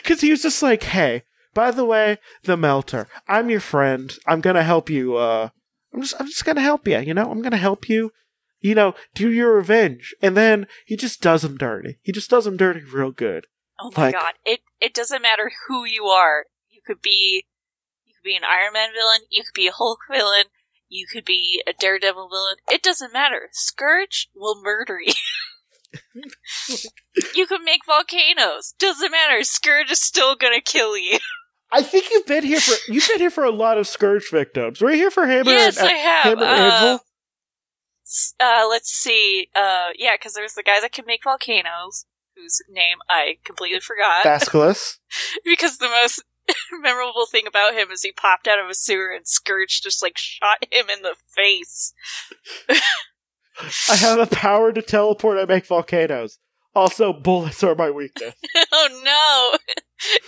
Because 0.02 0.22
he 0.22 0.32
was 0.32 0.42
just 0.42 0.64
like, 0.64 0.84
hey, 0.84 1.22
by 1.54 1.70
the 1.72 1.86
way, 1.86 2.18
the 2.44 2.58
melter, 2.58 3.08
I'm 3.28 3.50
your 3.50 3.60
friend. 3.60 4.16
I'm 4.26 4.42
gonna 4.42 4.64
help 4.64 4.90
you, 4.90 5.18
uh 5.18 5.50
I'm 5.94 6.02
just 6.02 6.16
I'm 6.20 6.28
just 6.28 6.46
gonna 6.46 6.62
help 6.62 6.88
you, 6.88 7.00
you 7.00 7.14
know? 7.14 7.30
I'm 7.32 7.42
gonna 7.42 7.58
help 7.58 7.90
you, 7.90 8.12
you 8.60 8.76
know, 8.76 8.94
do 9.14 9.32
your 9.32 9.56
revenge. 9.56 10.14
And 10.22 10.36
then 10.38 10.68
he 10.86 10.96
just 10.96 11.22
does 11.22 11.44
him 11.44 11.58
dirty. 11.58 12.00
He 12.02 12.12
just 12.12 12.30
does 12.30 12.48
him 12.48 12.58
dirty 12.58 12.82
real 12.84 13.12
good. 13.12 13.48
Oh 13.80 13.92
my 13.98 14.06
Like- 14.06 14.16
god. 14.16 14.34
It 14.46 14.62
it 14.80 14.94
doesn't 14.94 15.22
matter 15.22 15.52
who 15.68 15.86
you 15.86 16.06
are. 16.06 16.46
You 16.70 16.82
could 16.86 17.02
be 17.02 17.46
you 18.06 18.14
could 18.16 18.24
be 18.28 18.36
an 18.36 18.44
Iron 18.50 18.74
Man 18.74 18.90
villain, 18.90 19.28
you 19.30 19.44
could 19.44 19.54
be 19.56 19.68
a 19.68 19.72
Hulk 19.72 20.00
villain, 20.10 20.46
you 20.88 21.06
could 21.12 21.26
be 21.26 21.62
a 21.68 21.74
Daredevil 21.74 22.30
villain. 22.30 22.56
It 22.70 22.84
doesn't 22.84 23.14
matter. 23.14 23.50
Scourge 23.52 24.30
will 24.36 24.62
murder 24.64 25.00
you. 25.04 25.14
you 27.36 27.46
could 27.48 27.62
make 27.64 27.86
volcanoes. 27.86 28.74
Doesn't 28.80 29.12
matter. 29.12 29.44
Scourge 29.44 29.92
is 29.92 30.02
still 30.02 30.36
gonna 30.36 30.62
kill 30.62 30.98
you. 30.98 31.20
I 31.72 31.82
think 31.82 32.10
you've 32.12 32.26
been 32.26 32.44
here 32.44 32.60
for 32.60 32.92
you've 32.92 33.08
been 33.08 33.20
here 33.20 33.30
for 33.30 33.44
a 33.44 33.52
lot 33.52 33.78
of 33.78 33.88
Scourge 33.88 34.30
victims. 34.30 34.82
Were 34.82 34.92
you 34.92 34.98
here 34.98 35.12
for 35.12 35.26
Hammer 35.26 35.52
yes, 35.52 35.78
and, 35.78 35.88
I 35.88 35.94
have. 35.94 36.24
Hammer 36.24 36.46
Uh, 36.46 36.98
uh, 38.40 38.68
let's 38.70 38.92
see. 38.92 39.48
Uh, 39.56 39.90
yeah, 39.98 40.16
because 40.16 40.34
there's 40.34 40.54
the 40.54 40.64
guy 40.64 40.82
that 40.82 40.92
can 40.92 41.06
make 41.06 41.24
volcanoes, 41.24 42.06
whose 42.36 42.62
name 42.70 42.98
I 43.10 43.38
completely 43.46 43.80
forgot. 43.80 44.24
Basilisk. 44.24 45.00
because 45.46 45.78
the 45.78 45.88
most 45.88 46.24
memorable 46.82 47.26
thing 47.26 47.48
about 47.48 47.74
him 47.74 47.90
is 47.92 48.02
he 48.02 48.12
popped 48.12 48.48
out 48.48 48.60
of 48.60 48.70
a 48.70 48.76
sewer 48.76 49.12
and 49.12 49.28
Scourge 49.28 49.82
just 49.82 50.04
like 50.04 50.18
shot 50.18 50.66
him 50.70 50.90
in 50.90 51.04
the 51.04 51.16
face. 51.36 51.94
I 53.90 53.96
have 53.96 54.18
the 54.18 54.36
power 54.36 54.74
to 54.74 54.82
teleport 54.82 55.38
I 55.38 55.46
make 55.46 55.66
volcanoes. 55.66 56.40
Also, 56.74 57.12
bullets 57.12 57.64
are 57.64 57.76
my 57.76 57.92
weakness. 57.92 58.36
oh 58.72 59.02
no! 59.04 59.58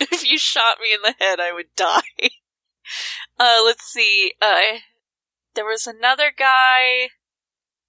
if 0.00 0.28
you 0.30 0.38
shot 0.38 0.78
me 0.82 0.92
in 0.92 1.00
the 1.02 1.14
head, 1.18 1.40
I 1.40 1.52
would 1.52 1.74
die. 1.76 2.00
Uh, 3.40 3.62
let's 3.64 3.84
see. 3.86 4.32
Uh, 4.42 4.78
there 5.54 5.64
was 5.64 5.86
another 5.86 6.30
guy. 6.36 7.08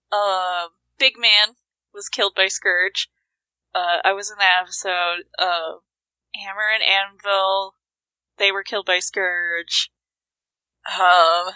Uh, 0.09 0.69
Big 0.97 1.15
Man 1.19 1.55
was 1.93 2.07
killed 2.07 2.33
by 2.33 2.47
Scourge. 2.47 3.09
Uh, 3.75 3.97
I 4.05 4.13
was 4.13 4.31
in 4.31 4.37
that 4.39 4.61
episode. 4.61 5.25
Uh, 5.37 5.79
Hammer 6.33 6.69
and 6.73 6.81
Anvil, 6.81 7.75
they 8.37 8.51
were 8.53 8.63
killed 8.63 8.85
by 8.85 8.99
Scourge. 8.99 9.91
Um, 10.97 11.53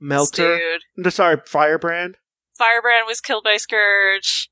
Melter. 0.00 0.56
dude. 0.58 0.82
No, 0.96 1.10
Sorry, 1.10 1.36
Firebrand. 1.46 2.16
Firebrand 2.58 3.04
was 3.06 3.20
killed 3.20 3.44
by 3.44 3.58
Scourge. 3.58 4.49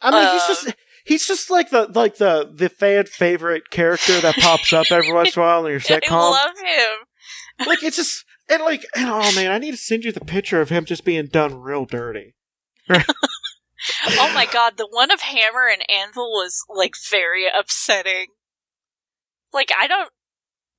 I 0.00 0.10
mean, 0.10 0.32
he's 0.32 0.42
Um, 0.42 0.48
just 0.48 0.76
he's 1.04 1.26
just 1.26 1.50
like 1.50 1.70
the 1.70 1.86
like 1.94 2.16
the 2.16 2.50
the 2.52 2.68
fan 2.68 3.04
favorite 3.06 3.70
character 3.70 4.20
that 4.20 4.36
pops 4.36 4.72
up 4.72 4.90
every 4.90 5.12
once 5.12 5.36
in 5.36 5.42
a 5.42 5.44
while 5.46 5.64
in 5.66 5.72
your 5.72 5.80
I 5.88 6.00
sitcom. 6.00 6.10
love 6.10 6.58
him. 6.58 7.66
like 7.66 7.82
it's 7.82 7.96
just 7.96 8.24
and 8.48 8.62
like 8.62 8.84
and 8.94 9.06
oh 9.08 9.32
man, 9.34 9.50
I 9.50 9.58
need 9.58 9.72
to 9.72 9.76
send 9.76 10.04
you 10.04 10.12
the 10.12 10.20
picture 10.20 10.60
of 10.60 10.68
him 10.70 10.84
just 10.84 11.04
being 11.04 11.26
done 11.26 11.60
real 11.60 11.84
dirty. 11.84 12.34
Oh 14.18 14.32
my 14.34 14.44
god, 14.44 14.76
the 14.76 14.88
one 14.90 15.10
of 15.10 15.20
Hammer 15.20 15.68
and 15.72 15.82
Anvil 15.88 16.30
was 16.32 16.64
like 16.68 16.94
very 17.10 17.46
upsetting. 17.48 18.26
Like 19.52 19.70
I 19.80 19.86
don't, 19.86 20.10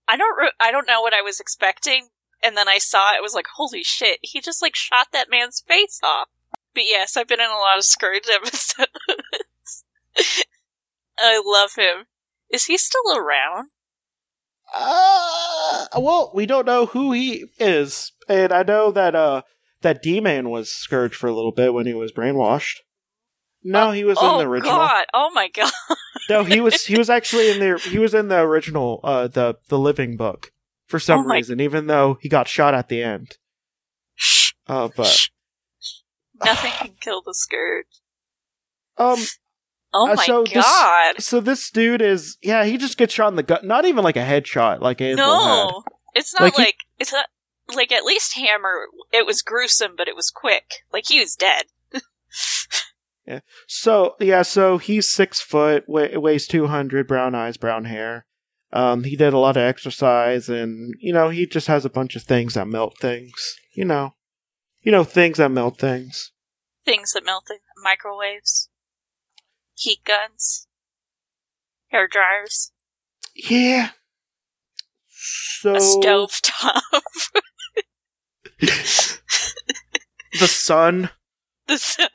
I 0.07 0.17
don't, 0.17 0.37
re- 0.37 0.51
I 0.59 0.71
don't 0.71 0.85
know 0.87 1.01
what 1.01 1.13
I 1.13 1.21
was 1.21 1.39
expecting, 1.39 2.09
and 2.43 2.57
then 2.57 2.67
I 2.67 2.77
saw 2.77 3.13
it. 3.13 3.17
it 3.17 3.23
was 3.23 3.33
like, 3.33 3.47
holy 3.55 3.83
shit! 3.83 4.19
He 4.21 4.41
just 4.41 4.61
like 4.61 4.75
shot 4.75 5.07
that 5.13 5.29
man's 5.31 5.63
face 5.65 5.99
off. 6.03 6.27
But 6.73 6.83
yes, 6.85 7.17
I've 7.17 7.27
been 7.27 7.39
in 7.39 7.49
a 7.49 7.53
lot 7.59 7.77
of 7.77 7.85
Scourge 7.85 8.27
episodes. 8.33 9.85
I 11.17 11.41
love 11.45 11.71
him. 11.77 12.05
Is 12.49 12.65
he 12.65 12.77
still 12.77 13.15
around? 13.15 13.69
Uh, 14.73 15.87
well, 15.97 16.31
we 16.33 16.45
don't 16.45 16.65
know 16.65 16.87
who 16.87 17.11
he 17.11 17.45
is, 17.57 18.11
and 18.27 18.51
I 18.53 18.63
know 18.63 18.91
that 18.91 19.15
uh 19.15 19.41
that 19.81 20.01
D 20.01 20.19
Man 20.19 20.49
was 20.49 20.69
Scourge 20.71 21.15
for 21.15 21.27
a 21.27 21.33
little 21.33 21.51
bit 21.51 21.73
when 21.73 21.87
he 21.87 21.93
was 21.93 22.11
brainwashed. 22.11 22.77
No, 23.63 23.91
he 23.91 24.03
was 24.03 24.17
oh 24.21 24.33
in 24.33 24.45
the 24.45 24.49
original. 24.49 24.77
god! 24.77 25.05
Oh 25.13 25.31
my 25.33 25.49
god! 25.53 25.71
No, 26.29 26.43
he 26.43 26.61
was 26.61 26.85
he 26.85 26.97
was 26.97 27.09
actually 27.09 27.49
in 27.49 27.59
the 27.59 27.79
he 27.79 27.97
was 27.99 28.13
in 28.13 28.27
the 28.27 28.39
original 28.39 28.99
uh 29.03 29.27
the 29.27 29.55
the 29.69 29.79
Living 29.79 30.15
Book 30.17 30.51
for 30.87 30.99
some 30.99 31.21
Oh 31.21 31.33
reason, 31.33 31.59
even 31.59 31.87
though 31.87 32.17
he 32.21 32.29
got 32.29 32.47
shot 32.47 32.73
at 32.73 32.89
the 32.89 33.03
end. 33.03 33.37
Uh, 34.67 34.89
but 34.95 35.07
Shh. 35.07 35.29
Nothing 36.43 36.71
can 36.71 36.95
kill 37.01 37.21
the 37.21 37.33
Scourge. 37.33 37.85
um, 38.97 39.19
Oh 39.91 40.11
Uh, 40.11 40.15
my 40.15 40.25
so 40.25 40.43
this- 40.43 40.53
god! 40.53 41.21
so 41.21 41.39
this 41.39 41.71
dude 41.71 42.01
is 42.01 42.37
yeah, 42.43 42.63
he 42.65 42.77
just 42.77 42.97
gets 42.97 43.13
shot 43.13 43.29
in 43.29 43.35
the 43.35 43.43
gut. 43.43 43.63
Not 43.65 43.85
even 43.85 44.03
like 44.03 44.15
a 44.17 44.19
headshot, 44.25 44.81
like 44.81 44.99
had. 44.99 45.15
No, 45.17 45.83
it's 46.13 46.33
not 46.33 46.43
Like 46.43 46.57
like, 46.59 46.67
he- 46.79 46.87
it's 46.99 47.11
not 47.11 47.25
like 47.75 47.91
at 47.91 48.03
least 48.05 48.35
Hammer. 48.35 48.87
It 49.11 49.25
was 49.25 49.41
gruesome, 49.41 49.95
but 49.97 50.07
it 50.07 50.15
was 50.15 50.29
quick. 50.29 50.83
Like 50.93 51.05
he 51.07 51.19
was 51.19 51.35
dead. 51.35 51.63
yeah. 53.25 53.39
So 53.67 54.15
yeah, 54.19 54.43
so 54.43 54.77
he's 54.77 55.07
six 55.09 55.41
foot, 55.41 55.85
wa- 55.87 56.07
weighs 56.19 56.47
two 56.47 56.67
hundred, 56.67 57.07
brown 57.07 57.33
eyes, 57.35 57.57
brown 57.57 57.85
hair. 57.85 58.25
Um, 58.71 59.03
he 59.03 59.15
did 59.15 59.33
a 59.33 59.39
lot 59.39 59.57
of 59.57 59.63
exercise, 59.63 60.49
and 60.49 60.93
you 60.99 61.11
know 61.13 61.29
he 61.29 61.47
just 61.47 61.65
has 61.67 61.85
a 61.85 61.89
bunch 61.89 62.15
of 62.15 62.21
things 62.23 62.53
that 62.53 62.67
melt 62.67 62.97
things. 62.99 63.55
You 63.73 63.85
know, 63.85 64.13
you 64.81 64.91
know 64.91 65.03
things 65.03 65.37
that 65.37 65.49
melt 65.51 65.77
things. 65.77 66.31
Things 66.85 67.11
that 67.13 67.25
melt 67.25 67.45
things, 67.47 67.61
microwaves, 67.83 68.69
heat 69.75 69.99
guns, 70.05 70.67
hair 71.89 72.07
dryers, 72.07 72.71
Yeah. 73.35 73.89
So 75.61 75.75
a 75.75 75.81
stove 75.81 76.39
top, 76.41 76.83
the 78.59 80.47
sun. 80.47 81.09
the 81.67 81.77
sun- 81.77 82.07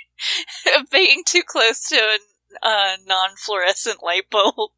being 0.90 1.22
too 1.26 1.42
close 1.46 1.86
to 1.88 1.96
a 1.96 2.18
uh, 2.66 2.96
non-fluorescent 3.06 4.02
light 4.02 4.30
bulb. 4.30 4.70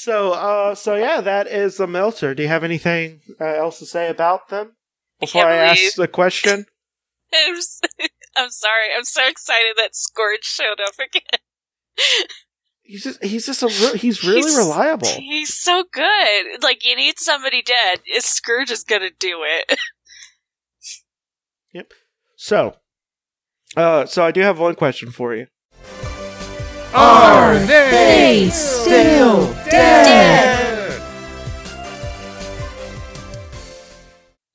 So, 0.00 0.32
uh, 0.32 0.74
so 0.76 0.94
yeah, 0.94 1.20
that 1.20 1.48
is 1.48 1.76
the 1.76 1.88
melter. 1.88 2.32
Do 2.34 2.42
you 2.44 2.48
have 2.48 2.62
anything 2.62 3.20
uh, 3.40 3.44
else 3.44 3.80
to 3.80 3.86
say 3.86 4.08
about 4.08 4.48
them 4.48 4.76
before 5.18 5.42
I, 5.42 5.44
can't 5.44 5.78
ask 5.78 5.96
the 5.96 6.06
question? 6.06 6.66
I'm, 7.34 7.54
I'm 8.36 8.50
sorry. 8.50 8.88
I'm 8.96 9.04
so 9.04 9.26
excited 9.26 9.74
that 9.76 9.96
Scourge 9.96 10.44
showed 10.44 10.80
up 10.80 10.94
again. 10.94 11.40
He's 12.82 13.02
just, 13.02 13.24
he's 13.24 13.44
just 13.44 13.62
a, 13.62 13.66
re- 13.66 13.98
he's 13.98 14.22
really 14.22 14.42
He's- 14.42 14.56
reliable. 14.56 15.08
He's 15.08 15.52
so 15.60 15.84
good. 15.92 16.62
Like 16.62 16.86
you 16.86 16.94
need 16.94 17.18
somebody 17.18 17.60
dead. 17.60 18.00
Scourge 18.20 18.70
is 18.70 18.84
gonna 18.84 19.10
do 19.18 19.40
it. 19.42 19.78
Yep. 21.74 21.92
So, 22.34 22.76
uh, 23.76 24.06
so 24.06 24.24
I 24.24 24.30
do 24.30 24.40
have 24.40 24.58
one 24.58 24.74
question 24.74 25.10
for 25.10 25.34
you. 25.34 25.48
Are 26.94 27.58
they 27.58 28.48
still 28.50 29.52
dead? 29.70 31.02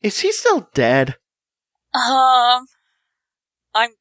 Is 0.02 0.20
he 0.20 0.32
still 0.32 0.68
dead? 0.74 1.16
Um, 1.94 2.66
I'm 3.74 3.92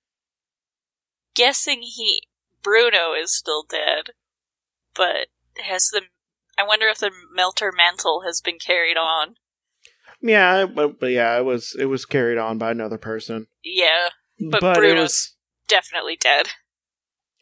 guessing 1.35 1.83
he 1.83 2.23
Bruno 2.63 3.13
is 3.13 3.37
still 3.37 3.65
dead, 3.69 4.11
but 4.95 5.29
has 5.63 5.89
the 5.93 6.03
I 6.59 6.65
wonder 6.67 6.87
if 6.89 6.99
the 6.99 7.11
Melter 7.35 7.71
mantle 7.75 8.23
has 8.27 8.41
been 8.41 8.59
carried 8.59 8.97
on. 8.97 9.35
Yeah, 10.21 10.67
but, 10.67 10.99
but 11.01 11.11
yeah, 11.11 11.37
it 11.39 11.45
was 11.45 11.77
it 11.79 11.87
was 11.87 12.05
carried 12.05 12.39
on 12.39 12.59
by 12.59 12.71
another 12.71 12.99
person. 12.99 13.47
Yeah, 13.63 14.09
But 14.41 14.63
it 14.63 14.75
Bruno's- 14.75 15.03
was 15.03 15.37
definitely 15.69 16.17
dead. 16.17 16.49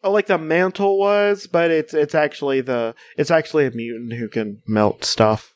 Oh, 0.02 0.10
like 0.10 0.26
the 0.26 0.38
mantle 0.38 0.98
was, 0.98 1.46
but 1.46 1.70
it's 1.70 1.94
it's 1.94 2.14
actually 2.14 2.60
the 2.60 2.94
it's 3.16 3.30
actually 3.30 3.66
a 3.66 3.70
mutant 3.70 4.14
who 4.14 4.28
can 4.28 4.62
melt 4.66 5.04
stuff. 5.04 5.54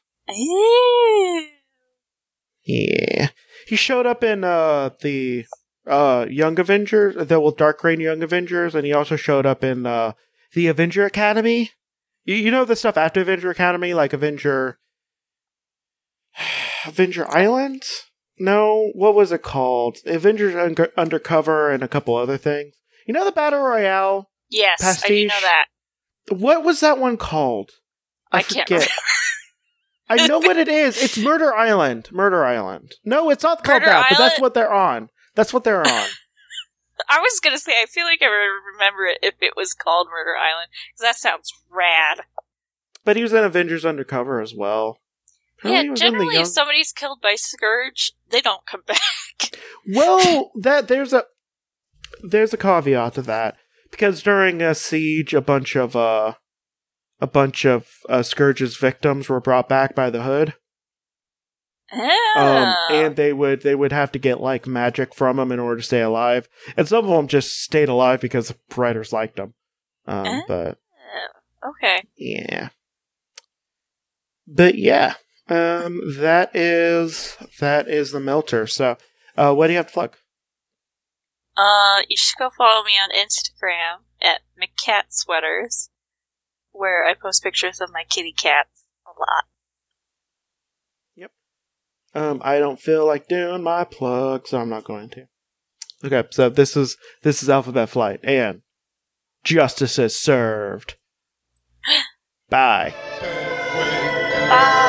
Yeah, 2.65 3.29
he 3.67 3.77
showed 3.77 4.07
up 4.07 4.25
in 4.25 4.45
uh 4.45 4.91
the 5.01 5.45
uh 5.87 6.27
Young 6.29 6.59
Avengers, 6.59 7.29
the 7.29 7.41
well, 7.41 7.51
Dark 7.51 7.83
Reign 7.85 8.01
Young 8.01 8.23
Avengers, 8.23 8.75
and 8.75 8.87
he 8.87 8.93
also 8.93 9.17
showed 9.17 9.47
up 9.47 9.63
in 9.63 9.87
uh 9.87 10.13
the 10.55 10.69
Avenger 10.69 11.05
Academy. 11.05 11.73
You, 12.25 12.37
you 12.37 12.51
know 12.51 12.65
the 12.65 12.77
stuff 12.77 12.97
after 12.97 13.21
Avenger 13.21 13.51
Academy, 13.51 13.93
like 13.93 14.13
Avenger 14.13 14.79
Avenger 16.87 17.31
Island. 17.31 17.83
No, 18.39 18.91
what 18.95 19.15
was 19.15 19.31
it 19.31 19.43
called? 19.43 19.99
Avengers 20.07 20.55
Un- 20.57 20.89
Undercover 20.97 21.71
and 21.71 21.83
a 21.83 21.89
couple 21.89 22.17
other 22.17 22.37
things. 22.37 22.75
You 23.07 23.15
know 23.15 23.25
the 23.25 23.33
Battle 23.33 23.61
Royale. 23.61 24.31
Yes, 24.55 24.81
I 24.83 25.09
do 25.09 25.27
Pastiche? 25.27 25.29
know 25.29 25.41
that. 25.41 25.65
What 26.31 26.65
was 26.65 26.81
that 26.81 26.99
one 26.99 27.17
called? 27.17 27.71
I 28.33 28.43
can't 28.43 28.69
remember. 28.71 28.87
I 30.09 30.27
know 30.27 30.39
what 30.39 30.57
it 30.57 30.69
is. 30.69 31.03
It's 31.03 31.19
Murder 31.19 31.53
Island. 31.55 32.09
Murder 32.13 32.45
Island. 32.45 32.93
No, 33.05 33.31
it's 33.31 33.43
not 33.43 33.65
called 33.65 33.83
Murder 33.83 33.93
that, 33.93 34.07
but 34.11 34.19
that's 34.19 34.41
what 34.41 34.55
they're 34.55 34.73
on. 34.73 35.09
That's 35.35 35.53
what 35.53 35.65
they're 35.65 35.81
on. 35.81 35.87
I 37.11 37.19
was 37.19 37.41
gonna 37.43 37.59
say 37.59 37.73
I 37.73 37.87
feel 37.87 38.05
like 38.05 38.23
I 38.23 38.27
re- 38.27 38.61
remember 38.75 39.07
it 39.07 39.19
if 39.23 39.35
it 39.41 39.55
was 39.57 39.75
called 39.75 40.09
Murder 40.11 40.37
Island 40.37 40.69
because 40.93 41.03
that 41.11 41.17
sounds 41.17 41.53
rad. 41.71 42.21
but 43.05 43.17
he 43.17 43.23
was 43.23 43.33
in 43.33 43.43
Avengers 43.45 43.85
Undercover 43.85 44.41
as 44.41 44.55
well. 44.55 44.99
Apparently 45.59 45.87
yeah, 45.87 45.91
was 45.91 46.01
in 46.01 46.07
the 46.07 46.11
generally, 46.19 46.35
Young- 46.35 46.43
if 46.43 46.49
somebody's 46.49 46.93
killed 46.93 47.21
by 47.21 47.35
Scourge, 47.37 48.13
they 48.31 48.41
don't 48.41 48.65
come 48.67 48.83
back. 48.87 49.59
Well, 49.93 50.53
that 50.61 50.89
there's 50.89 51.13
a 51.13 51.25
there's 52.23 52.55
a 52.55 52.57
caveat 52.59 53.15
to 53.15 53.23
that 53.23 53.57
because 53.95 54.23
during 54.23 54.61
a 54.61 54.75
siege, 54.75 55.33
a 55.35 55.41
bunch 55.41 55.77
of 55.77 55.95
uh 55.97 56.35
a 57.21 57.27
bunch 57.27 57.65
of 57.65 57.89
uh, 58.09 58.23
Scourge's 58.23 58.77
victims 58.77 59.29
were 59.29 59.41
brought 59.41 59.69
back 59.69 59.95
by 59.95 60.11
the 60.11 60.23
Hood, 60.25 60.55
um, 61.93 62.11
Ah. 62.37 62.87
and 62.91 63.17
they 63.17 63.33
would 63.33 63.63
they 63.63 63.75
would 63.75 63.93
have 63.93 64.11
to 64.13 64.19
get 64.19 64.41
like 64.41 64.67
magic 64.67 65.15
from 65.15 65.37
them 65.37 65.53
in 65.53 65.61
order 65.61 65.77
to 65.81 65.87
stay 65.87 66.03
alive, 66.03 66.49
and 66.77 66.89
some 66.89 67.05
of 67.05 67.11
them 67.11 67.29
just 67.29 67.63
stayed 67.63 67.89
alive 67.89 68.21
because 68.21 68.49
the 68.49 68.57
writers 68.77 69.13
liked 69.13 69.37
them. 69.37 69.55
Um, 70.07 70.27
Ah. 70.27 70.43
But 70.49 70.79
okay. 71.67 72.03
yeah, 72.17 72.71
but 74.47 74.75
yeah, 74.77 75.15
um, 75.49 76.01
that 76.19 76.55
is 76.55 77.37
that 77.61 77.89
is 77.89 78.11
the 78.11 78.21
melter. 78.21 78.67
So, 78.67 78.97
uh, 79.37 79.55
what 79.55 79.69
do 79.69 79.73
you 79.75 79.77
have 79.79 79.87
to 79.87 79.93
plug? 79.93 80.17
Uh, 81.57 82.03
you 82.09 82.17
should 82.17 82.39
go 82.39 82.51
follow 82.51 82.83
me 82.85 82.93
on 82.93 83.11
Instagram 83.11 84.03
at 84.23 84.41
McCat 84.61 85.05
Sweaters, 85.11 85.91
where 86.73 87.05
I 87.05 87.15
post 87.15 87.43
pictures 87.43 87.81
of 87.81 87.93
my 87.93 88.05
kitty 88.09 88.33
cats 88.33 88.85
a 89.07 89.11
lot. 89.11 89.45
Yep. 91.15 91.31
Um, 92.15 92.41
I 92.45 92.59
don't 92.59 92.81
feel 92.81 93.07
like 93.07 93.29
doing 93.29 93.63
my 93.63 93.85
plug, 93.85 94.49
so 94.49 94.59
I'm 94.59 94.71
not 94.71 94.85
going 94.85 95.11
to. 95.11 95.27
Okay, 96.05 96.29
so 96.31 96.51
this 96.51 96.77
is 96.77 96.97
this 97.23 97.43
is 97.43 97.49
Alphabet 97.49 97.89
Flight, 97.89 98.21
and 98.25 98.63
justice 99.45 99.99
is 99.99 100.19
served. 100.19 100.97
Bye. 102.51 102.95
Bye. 104.49 104.81